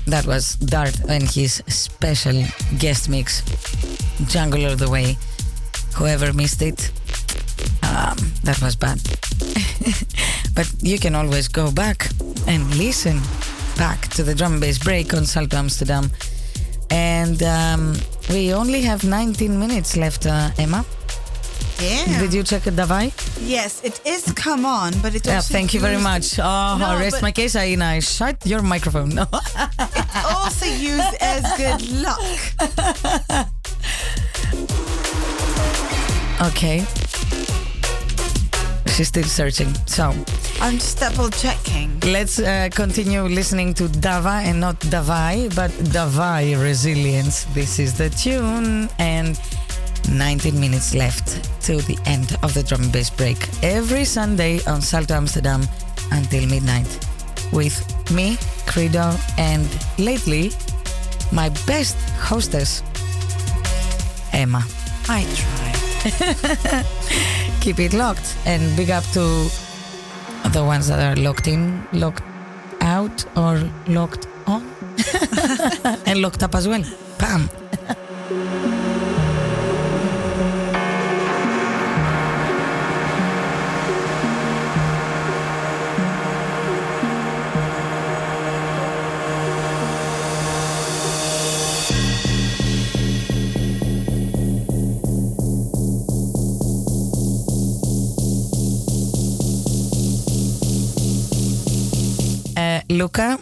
that 0.06 0.28
was 0.28 0.54
Dart 0.58 0.96
and 1.10 1.24
his 1.24 1.64
special 1.66 2.44
guest 2.78 3.10
mix, 3.10 3.42
Jungle 4.28 4.66
of 4.66 4.78
the 4.78 4.88
Way. 4.88 5.18
Whoever 5.96 6.32
missed 6.32 6.62
it, 6.62 6.92
um, 7.82 8.18
that 8.44 8.62
was 8.62 8.76
bad. 8.76 9.02
but 10.54 10.72
you 10.84 11.00
can 11.00 11.16
always 11.16 11.48
go 11.48 11.72
back 11.72 12.13
and 12.54 12.76
listen 12.76 13.20
back 13.78 14.08
to 14.10 14.22
the 14.22 14.36
drum 14.36 14.54
and 14.54 14.62
bass 14.62 14.78
break 14.78 15.14
on 15.14 15.26
Salto 15.26 15.58
Amsterdam. 15.58 16.12
And 16.92 17.42
um, 17.42 17.96
we 18.30 18.54
only 18.54 18.82
have 18.82 19.04
19 19.04 19.60
minutes 19.60 19.98
left, 19.98 20.28
uh, 20.28 20.52
Emma. 20.60 20.86
Yeah. 21.82 22.20
Did 22.20 22.34
you 22.34 22.44
check 22.44 22.68
it, 22.68 22.76
Davai? 22.76 23.12
Yes, 23.42 23.82
it 23.84 24.00
is 24.06 24.32
come 24.34 24.66
on, 24.66 24.94
but 25.02 25.16
it 25.16 25.26
Yeah, 25.26 25.42
thank 25.42 25.74
you 25.74 25.80
very 25.80 25.98
much. 25.98 26.38
Oh, 26.40 26.78
No, 26.80 26.96
rest 27.00 27.24
my 27.24 27.32
case, 27.32 27.56
Aina. 27.56 28.00
Shut 28.02 28.38
your 28.46 28.62
microphone. 28.62 29.10
No. 29.16 29.26
it's 29.32 30.26
also 30.26 30.66
used 30.68 31.16
as 31.20 31.42
good 31.58 31.82
luck. 32.04 32.22
okay. 36.50 36.86
She's 38.96 39.08
still 39.08 39.24
searching. 39.24 39.74
So 39.88 40.14
I'm 40.62 40.78
just 40.80 41.00
double 41.00 41.30
checking. 41.30 42.00
let's 42.02 42.40
uh, 42.40 42.70
continue 42.74 43.24
listening 43.24 43.74
to 43.76 43.84
Dava 43.84 44.44
and 44.44 44.60
not 44.60 44.80
Davai, 44.80 45.54
but 45.56 45.72
Davai 45.92 46.62
Resilience. 46.62 47.46
This 47.54 47.80
is 47.80 47.98
the 47.98 48.10
tune, 48.10 48.90
and 49.00 49.40
19 50.10 50.60
minutes 50.60 50.94
left 50.94 51.44
to 51.64 51.78
the 51.78 51.98
end 52.06 52.38
of 52.44 52.54
the 52.54 52.64
drum 52.64 52.84
and 52.84 52.92
bass 52.92 53.10
break. 53.10 53.38
Every 53.64 54.06
Sunday 54.06 54.60
on 54.66 54.82
Salto 54.82 55.14
Amsterdam 55.16 55.62
until 56.12 56.48
midnight 56.48 56.88
with 57.52 57.76
me, 58.12 58.38
Credo, 58.66 59.16
and 59.38 59.68
lately 59.98 60.52
my 61.32 61.50
best 61.68 61.98
hostess, 62.20 62.84
Emma. 64.32 64.64
I 65.10 65.26
try. 65.36 65.74
keep 67.62 67.80
it 67.80 67.94
locked 67.94 68.36
and 68.46 68.76
big 68.76 68.92
up 68.92 69.04
to 69.14 69.50
the 70.52 70.64
ones 70.64 70.88
that 70.88 71.00
are 71.00 71.22
locked 71.22 71.48
in, 71.48 71.88
locked 71.94 72.24
out, 72.82 73.26
or 73.38 73.62
locked 73.88 74.28
on, 74.46 74.64
and 76.06 76.22
locked 76.22 76.44
up 76.44 76.56
as 76.56 76.68
well. 76.68 76.84
Bam. 77.18 77.50
Luca, 102.94 103.40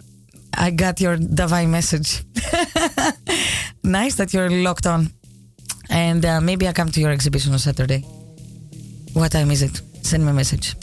I 0.54 0.70
got 0.70 1.00
your 1.00 1.16
Davai 1.16 1.68
message. 1.68 2.24
nice 3.84 4.14
that 4.16 4.32
you're 4.32 4.50
locked 4.50 4.86
on. 4.86 5.10
And 5.90 6.24
uh, 6.24 6.40
maybe 6.40 6.66
I 6.66 6.72
come 6.72 6.90
to 6.90 7.00
your 7.00 7.10
exhibition 7.10 7.52
on 7.52 7.58
Saturday. 7.58 8.00
What 9.12 9.32
time 9.32 9.50
is 9.50 9.62
it? 9.62 9.80
Send 10.02 10.24
me 10.24 10.30
a 10.30 10.34
message. 10.34 10.74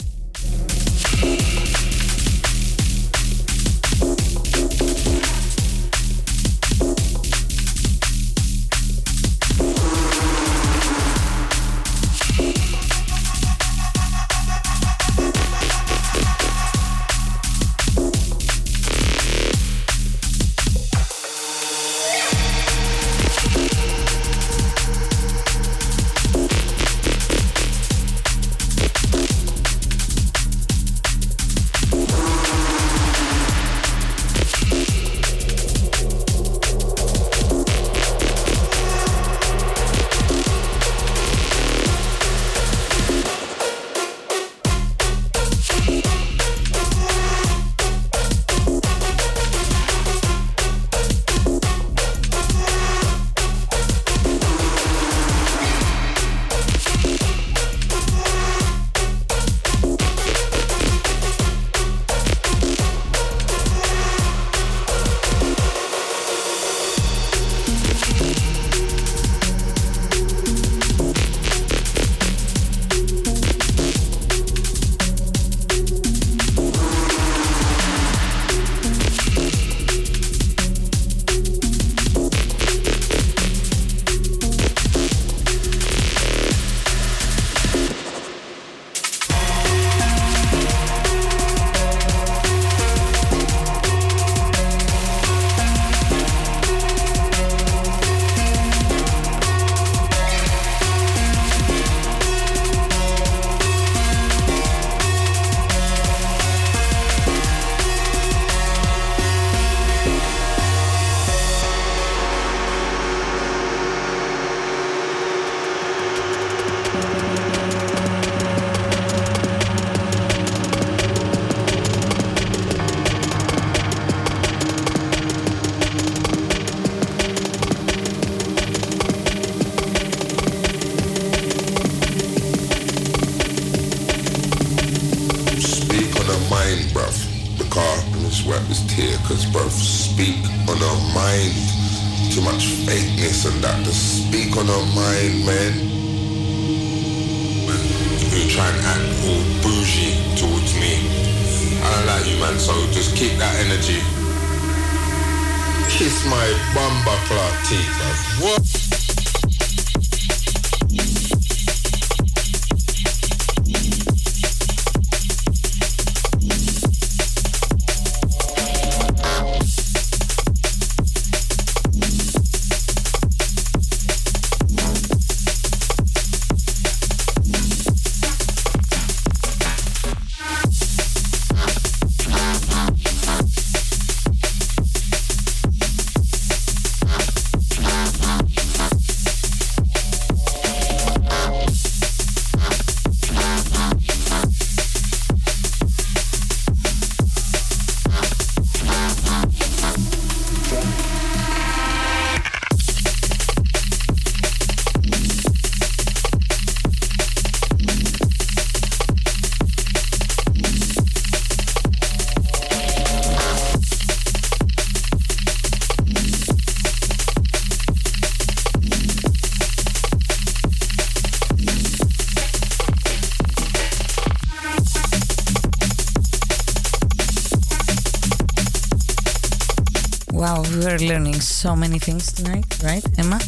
Wow, 230.40 230.62
we 230.62 230.86
are 230.86 230.98
learning 230.98 231.40
so 231.40 231.76
many 231.76 231.98
things 231.98 232.32
tonight, 232.32 232.64
right, 232.82 233.04
Emma? 233.18 233.38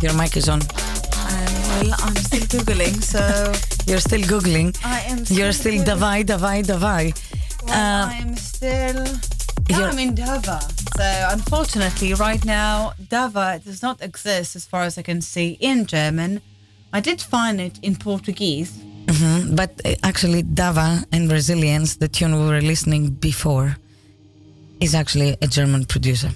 Your 0.00 0.14
mic 0.14 0.36
is 0.36 0.48
on. 0.48 0.60
Um, 0.62 0.68
well, 1.70 1.94
I'm 2.06 2.16
still 2.16 2.46
googling, 2.54 3.02
so 3.02 3.20
You're 3.90 4.00
still 4.00 4.22
googling. 4.32 4.70
I 4.84 5.00
am. 5.10 5.18
You're 5.28 5.52
still 5.52 5.82
davai, 5.84 6.24
davai, 6.24 6.62
davai. 6.64 7.02
Well, 7.66 7.74
Um, 8.04 8.08
I'm 8.18 8.36
still. 8.36 9.04
you're- 9.68 9.84
I'm 9.90 9.98
in 9.98 10.14
Dava. 10.14 10.58
So 10.96 11.08
unfortunately, 11.36 12.14
right 12.14 12.44
now, 12.44 12.92
Dava 13.14 13.62
does 13.62 13.82
not 13.82 14.00
exist 14.02 14.56
as 14.56 14.64
far 14.64 14.82
as 14.82 14.96
I 14.98 15.02
can 15.02 15.20
see 15.20 15.48
in 15.60 15.84
German. 15.86 16.40
I 16.92 17.00
did 17.00 17.20
find 17.20 17.60
it 17.60 17.78
in 17.82 17.96
Portuguese. 17.96 18.72
Mhm, 19.06 19.54
But 19.56 19.70
uh, 19.84 19.94
actually, 20.02 20.42
Dava 20.42 21.04
and 21.12 21.28
Brazilians, 21.28 21.96
the 21.96 22.08
tune 22.08 22.32
we 22.40 22.46
were 22.52 22.62
listening 22.72 23.10
before, 23.20 23.76
is 24.80 24.94
actually 24.94 25.36
a 25.42 25.46
German 25.46 25.84
producer. 25.84 26.30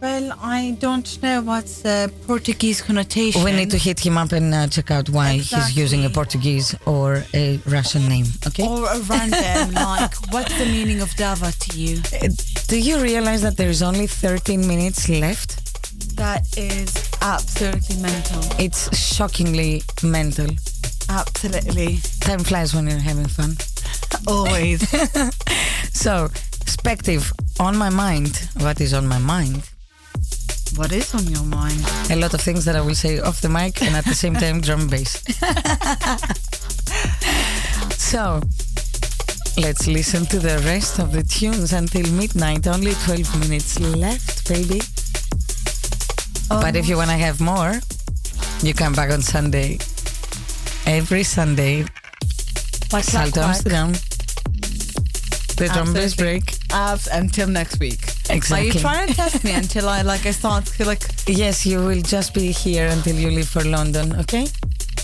Well, 0.00 0.32
I 0.42 0.76
don't 0.78 1.22
know 1.22 1.40
what's 1.40 1.80
the 1.80 2.12
Portuguese 2.26 2.82
connotation. 2.82 3.42
We 3.42 3.52
need 3.52 3.70
to 3.70 3.78
hit 3.78 3.98
him 4.04 4.18
up 4.18 4.32
and 4.32 4.54
uh, 4.54 4.66
check 4.68 4.90
out 4.90 5.08
why 5.08 5.32
he's 5.38 5.74
using 5.76 6.04
a 6.04 6.10
Portuguese 6.10 6.74
or 6.84 7.24
a 7.32 7.58
Russian 7.66 8.06
name. 8.06 8.26
Okay. 8.46 8.66
Or 8.68 8.84
a 8.86 8.98
random, 9.00 9.74
like, 9.90 10.14
what's 10.32 10.56
the 10.58 10.66
meaning 10.66 11.00
of 11.00 11.08
Dava 11.10 11.50
to 11.64 11.78
you? 11.78 11.96
Uh, 12.22 12.28
Do 12.68 12.78
you 12.78 13.00
realize 13.00 13.40
that 13.42 13.56
there 13.56 13.70
is 13.70 13.82
only 13.82 14.06
13 14.06 14.68
minutes 14.68 15.08
left? 15.08 15.62
That 16.16 16.46
is 16.58 16.94
absolutely 17.22 17.96
mental. 17.96 18.42
It's 18.58 18.94
shockingly 18.96 19.82
mental. 20.02 20.48
Absolutely. 21.08 21.98
Time 22.20 22.40
flies 22.40 22.74
when 22.74 22.86
you're 22.86 22.98
having 22.98 23.28
fun. 23.28 23.56
Always. 24.26 24.82
So, 25.92 26.28
Spective, 26.66 27.32
on 27.58 27.76
my 27.76 27.90
mind, 27.90 28.48
what 28.58 28.80
is 28.80 28.92
on 28.94 29.06
my 29.06 29.18
mind? 29.18 29.62
what 30.74 30.92
is 30.92 31.14
on 31.14 31.24
your 31.26 31.44
mind? 31.44 31.80
A 32.10 32.16
lot 32.16 32.34
of 32.34 32.40
things 32.40 32.64
that 32.64 32.76
I 32.76 32.80
will 32.80 32.94
say 32.94 33.18
off 33.20 33.40
the 33.40 33.48
mic 33.48 33.82
and 33.82 33.96
at 33.96 34.04
the 34.04 34.14
same 34.14 34.34
time 34.34 34.60
drum 34.60 34.88
bass. 34.88 35.22
so, 37.98 38.40
let's 39.56 39.86
listen 39.86 40.26
to 40.26 40.38
the 40.38 40.58
rest 40.66 40.98
of 40.98 41.12
the 41.12 41.22
tunes 41.22 41.72
until 41.72 42.06
midnight. 42.12 42.66
Only 42.66 42.92
12 43.04 43.40
minutes 43.40 43.80
left, 43.80 44.48
baby. 44.48 44.80
But 46.48 46.76
if 46.76 46.88
you 46.88 46.96
want 46.96 47.10
to 47.10 47.16
have 47.16 47.40
more, 47.40 47.80
you 48.62 48.74
come 48.74 48.92
back 48.92 49.10
on 49.10 49.22
Sunday. 49.22 49.78
Every 50.86 51.22
Sunday, 51.22 51.84
Like 52.92 53.04
Salto 53.04 53.40
Amsterdam. 53.40 53.92
The 55.56 55.70
drum 55.72 55.94
bass 55.94 56.14
break. 56.14 56.65
Until 57.12 57.48
next 57.48 57.80
week. 57.80 58.02
Exactly. 58.28 58.56
Are 58.56 58.64
you 58.64 58.72
trying 58.80 59.08
to 59.08 59.14
test 59.14 59.44
me 59.44 59.52
until 59.52 59.88
I 59.88 60.02
like 60.02 60.26
I 60.26 60.32
start 60.32 60.66
to 60.66 60.84
like 60.84 61.02
Yes, 61.26 61.64
you 61.64 61.78
will 61.78 62.02
just 62.02 62.34
be 62.34 62.52
here 62.52 62.86
until 62.88 63.16
you 63.16 63.30
leave 63.30 63.48
for 63.48 63.64
London, 63.64 64.14
okay? 64.20 64.46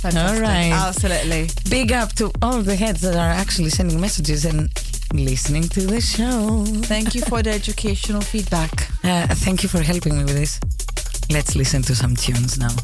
All 0.05 0.41
right. 0.41 0.73
Absolutely. 0.73 1.49
Big 1.71 1.93
up 1.93 2.13
to 2.15 2.31
all 2.43 2.61
the 2.61 2.77
heads 2.77 3.01
that 3.03 3.15
are 3.15 3.31
actually 3.31 3.71
sending 3.71 4.01
messages 4.01 4.45
and 4.45 4.69
listening 5.15 5.63
to 5.69 5.87
the 5.87 6.01
show. 6.01 6.65
Thank 6.87 7.15
you 7.15 7.23
for 7.23 7.43
the 7.43 7.53
educational 7.53 8.21
feedback. 8.21 8.73
Uh, 9.05 9.29
thank 9.29 9.63
you 9.63 9.69
for 9.69 9.81
helping 9.81 10.19
me 10.19 10.25
with 10.25 10.37
this. 10.37 10.61
Let's 11.31 11.55
listen 11.57 11.83
to 11.83 11.95
some 11.95 12.17
tunes 12.17 12.59
now. 12.59 12.75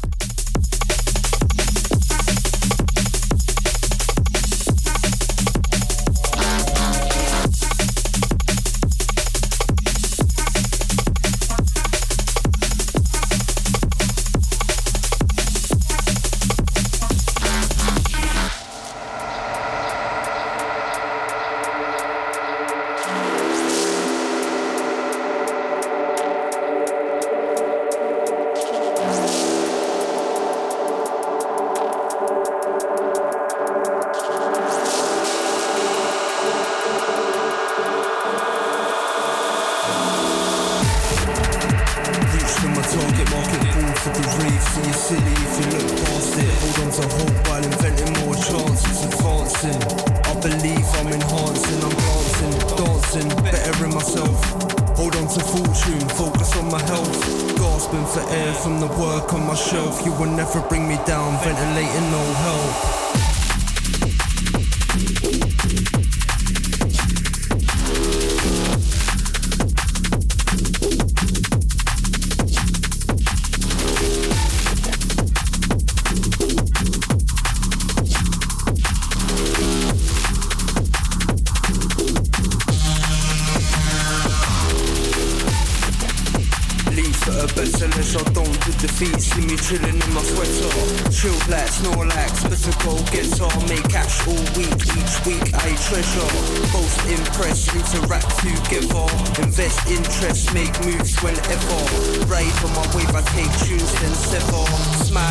Take 103.39 103.57
tunes 103.59 103.93
then 104.01 104.13
sever 104.15 104.65
Smile 105.05 105.28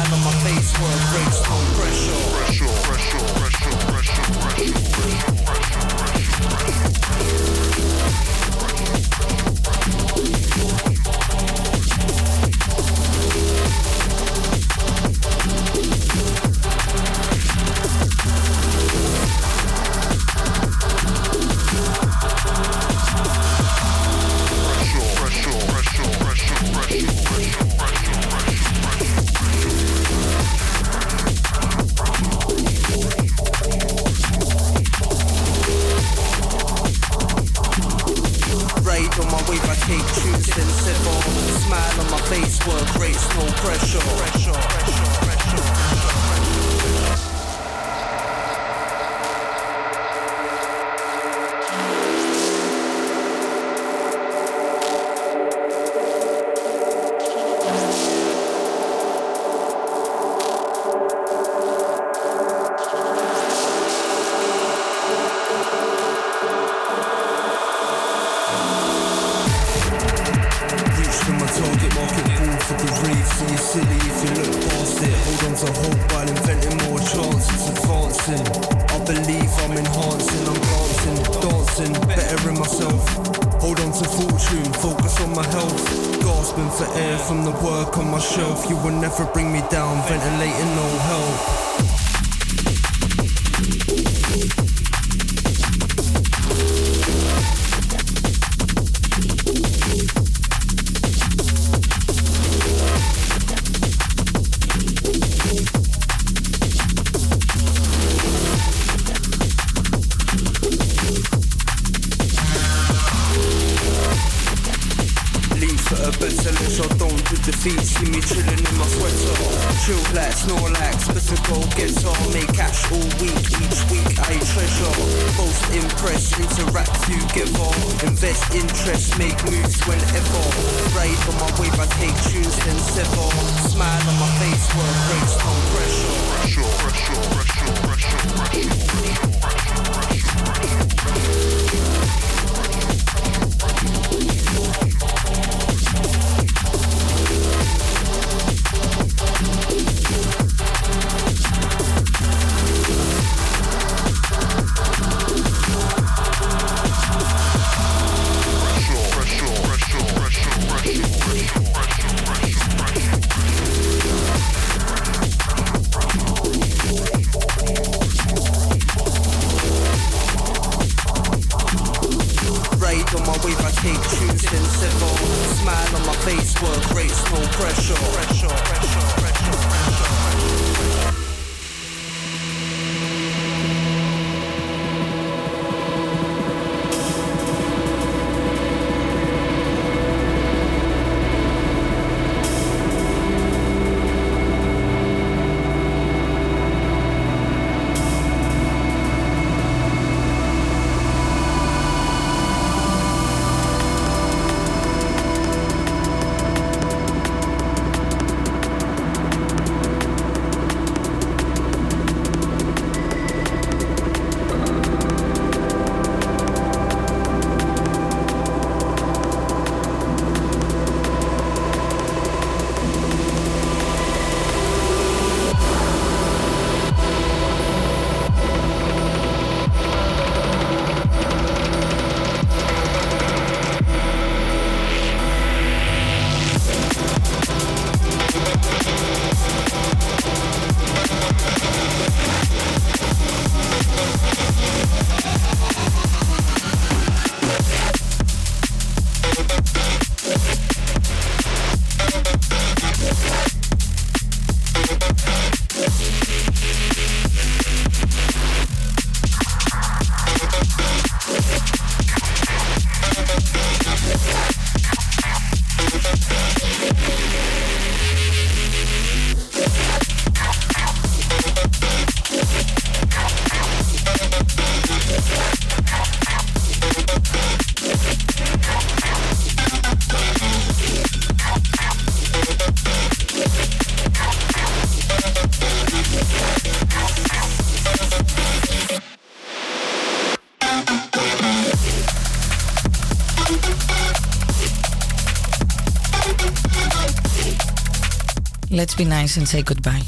Let's 298.78 298.94
be 298.94 299.04
nice 299.04 299.36
and 299.36 299.48
say 299.48 299.62
goodbye. 299.62 300.04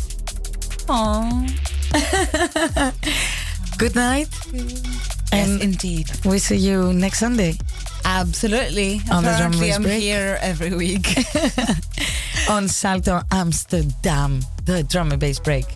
Aww. 0.86 1.50
Good 3.76 3.96
night. 3.96 4.28
Yes, 4.52 4.82
And 5.32 5.60
indeed. 5.60 6.08
we 6.24 6.38
see 6.38 6.54
you 6.56 6.92
next 6.92 7.18
Sunday 7.18 7.54
Absolutely. 8.04 9.00
On 9.10 9.24
the 9.24 9.30
drum 9.38 9.52
Apparently, 9.54 9.72
I'm 9.72 9.82
break. 9.82 10.00
here 10.00 10.38
every 10.40 10.72
week. 10.72 11.16
on 12.48 12.68
Salto 12.68 13.22
Amsterdam, 13.32 14.40
the 14.66 14.84
drum 14.84 15.10
and 15.10 15.20
bass 15.20 15.40
break. 15.40 15.66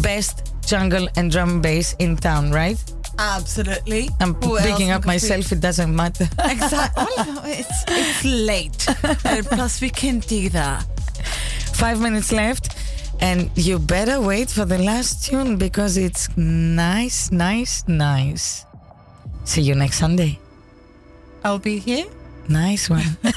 Best 0.00 0.54
jungle 0.66 1.08
and 1.16 1.30
drum 1.30 1.50
and 1.50 1.62
bass 1.62 1.94
in 1.98 2.16
town, 2.16 2.50
right? 2.50 2.82
Absolutely. 3.18 4.08
I'm 4.20 4.32
Who 4.34 4.58
picking 4.58 4.90
up 4.90 5.04
myself, 5.04 5.52
it 5.52 5.60
doesn't 5.60 5.94
matter. 5.94 6.28
Exactly. 6.44 7.04
Well, 7.16 7.40
oh, 7.40 7.42
it's, 7.44 7.84
it's 7.88 8.24
late. 8.24 8.86
plus, 9.50 9.82
we 9.82 9.90
can't 9.90 10.26
do 10.26 10.48
that. 10.50 10.86
Five 11.76 12.00
minutes 12.00 12.32
left. 12.32 12.74
And 13.20 13.50
you 13.54 13.78
better 13.78 14.20
wait 14.20 14.50
for 14.50 14.64
the 14.64 14.78
last 14.78 15.24
tune 15.24 15.56
because 15.56 15.96
it's 15.96 16.28
nice, 16.36 17.30
nice, 17.30 17.84
nice. 17.88 18.66
See 19.44 19.62
you 19.62 19.74
next 19.74 19.98
Sunday. 19.98 20.38
I'll 21.44 21.58
be 21.58 21.78
here. 21.78 22.06
Nice 22.48 22.90
one. 22.90 23.16